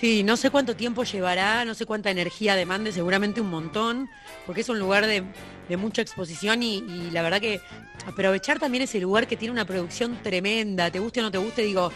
Sí, 0.00 0.22
no 0.22 0.38
sé 0.38 0.50
cuánto 0.50 0.74
tiempo 0.74 1.04
llevará, 1.04 1.66
no 1.66 1.74
sé 1.74 1.84
cuánta 1.84 2.10
energía 2.10 2.56
demande, 2.56 2.92
seguramente 2.92 3.42
un 3.42 3.50
montón, 3.50 4.08
porque 4.46 4.62
es 4.62 4.68
un 4.70 4.78
lugar 4.78 5.06
de, 5.06 5.22
de 5.68 5.76
mucha 5.76 6.00
exposición 6.00 6.62
y, 6.62 7.10
la 7.10 7.20
verdad 7.20 7.40
que 7.40 7.60
aprovechar 8.06 8.58
también 8.58 8.84
ese 8.84 8.98
lugar 9.00 9.26
que 9.26 9.36
tiene 9.36 9.52
una 9.52 9.66
producción 9.66 10.18
tremenda, 10.22 10.90
te 10.90 10.98
guste 10.98 11.20
o 11.20 11.24
no 11.24 11.30
te 11.30 11.36
guste, 11.36 11.62
digo, 11.62 11.92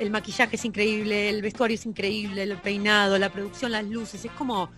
el 0.00 0.10
maquillaje 0.10 0.56
es 0.56 0.64
increíble, 0.64 1.28
el 1.28 1.42
vestuario 1.42 1.76
es 1.76 1.86
increíble, 1.86 2.42
el 2.42 2.56
peinado, 2.56 3.16
la 3.18 3.30
producción, 3.30 3.70
las 3.70 3.84
luces, 3.84 4.24
es 4.24 4.32
como, 4.32 4.70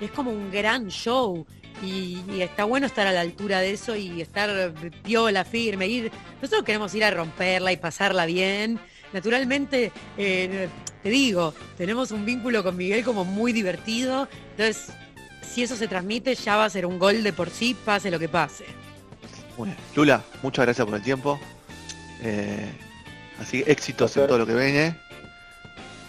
es 0.00 0.10
como 0.10 0.30
un 0.30 0.50
gran 0.50 0.88
show. 0.88 1.46
Y, 1.82 2.22
y 2.32 2.40
está 2.40 2.64
bueno 2.64 2.86
estar 2.86 3.06
a 3.06 3.12
la 3.12 3.20
altura 3.20 3.60
de 3.60 3.72
eso 3.72 3.96
y 3.96 4.20
estar 4.22 4.72
piola, 5.02 5.44
firme, 5.44 5.88
ir. 5.88 6.12
Nosotros 6.40 6.64
queremos 6.64 6.94
ir 6.94 7.04
a 7.04 7.10
romperla 7.10 7.72
y 7.72 7.76
pasarla 7.76 8.26
bien. 8.26 8.78
Naturalmente, 9.12 9.92
eh, 10.16 10.68
te 11.04 11.10
digo, 11.10 11.54
tenemos 11.78 12.10
un 12.10 12.24
vínculo 12.24 12.64
con 12.64 12.76
Miguel 12.76 13.04
como 13.04 13.24
muy 13.24 13.52
divertido. 13.52 14.26
Entonces, 14.56 14.88
si 15.48 15.62
eso 15.62 15.76
se 15.76 15.86
transmite, 15.86 16.34
ya 16.34 16.56
va 16.56 16.64
a 16.64 16.70
ser 16.70 16.86
un 16.86 16.98
gol 16.98 17.22
de 17.22 17.32
por 17.32 17.50
sí, 17.50 17.76
pase 17.84 18.10
lo 18.10 18.18
que 18.18 18.28
pase. 18.28 18.64
Muy 19.56 19.66
bien. 19.68 19.78
Lula, 19.94 20.22
muchas 20.42 20.64
gracias 20.64 20.84
por 20.86 20.96
el 20.96 21.02
tiempo. 21.02 21.38
Eh, 22.22 22.72
así 23.40 23.62
que 23.62 23.70
éxitos 23.70 24.16
en 24.16 24.26
todo 24.26 24.38
lo 24.38 24.46
que 24.46 24.54
viene. 24.54 24.96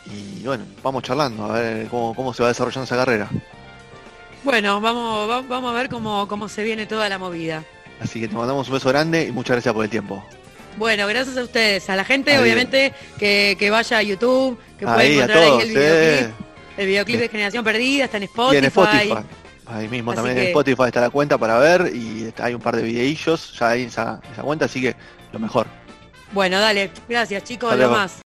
Y 0.07 0.43
bueno, 0.45 0.63
vamos 0.81 1.03
charlando 1.03 1.45
a 1.45 1.59
ver 1.59 1.87
cómo, 1.87 2.15
cómo 2.15 2.33
se 2.33 2.41
va 2.43 2.49
desarrollando 2.49 2.85
esa 2.85 2.95
carrera. 2.95 3.29
Bueno, 4.43 4.79
vamos, 4.79 5.29
va- 5.29 5.41
vamos 5.41 5.71
a 5.71 5.77
ver 5.77 5.89
cómo, 5.89 6.27
cómo 6.27 6.47
se 6.47 6.63
viene 6.63 6.85
toda 6.85 7.09
la 7.09 7.17
movida. 7.17 7.63
Así 7.99 8.19
que 8.21 8.27
te 8.27 8.35
mandamos 8.35 8.67
un 8.67 8.75
beso 8.75 8.89
grande 8.89 9.23
y 9.27 9.31
muchas 9.31 9.55
gracias 9.55 9.73
por 9.73 9.83
el 9.83 9.89
tiempo. 9.89 10.23
Bueno, 10.77 11.07
gracias 11.07 11.37
a 11.37 11.43
ustedes, 11.43 11.89
a 11.89 11.95
la 11.95 12.03
gente, 12.03 12.37
obviamente, 12.37 12.93
que, 13.17 13.55
que 13.57 13.69
vaya 13.69 13.97
a 13.97 14.03
YouTube, 14.03 14.59
que 14.85 15.01
Ahí 15.01 15.11
a 15.11 15.23
encontrar 15.23 15.43
todos, 15.43 15.61
ahí 15.63 15.69
el 15.69 15.77
eh. 15.77 15.79
videoclip. 15.79 16.35
El 16.77 16.87
videoclip 16.87 17.19
de 17.19 17.29
Generación 17.29 17.63
Perdida 17.63 18.05
está 18.05 18.17
en 18.17 18.23
Y 18.23 18.25
Spotify. 18.25 18.57
en 18.57 18.65
Spotify. 18.65 19.15
Ahí 19.67 19.87
mismo 19.87 20.11
Así 20.11 20.15
también 20.17 20.35
que- 20.35 20.41
en 20.43 20.47
Spotify 20.49 20.83
está 20.87 21.01
la 21.01 21.09
cuenta 21.09 21.37
para 21.37 21.57
ver 21.57 21.91
y 21.95 22.31
hay 22.37 22.53
un 22.53 22.61
par 22.61 22.75
de 22.75 22.83
videillos 22.83 23.57
ya 23.57 23.69
ahí 23.69 23.81
en 23.83 23.87
esa, 23.87 24.19
esa 24.31 24.41
cuenta, 24.43 24.65
así 24.65 24.81
que 24.81 24.95
lo 25.31 25.39
mejor. 25.39 25.65
Bueno, 26.33 26.59
dale, 26.59 26.91
gracias 27.09 27.43
chicos, 27.43 27.71
Hasta 27.71 27.75
lo 27.83 27.87
luego. 27.89 28.01
más. 28.03 28.21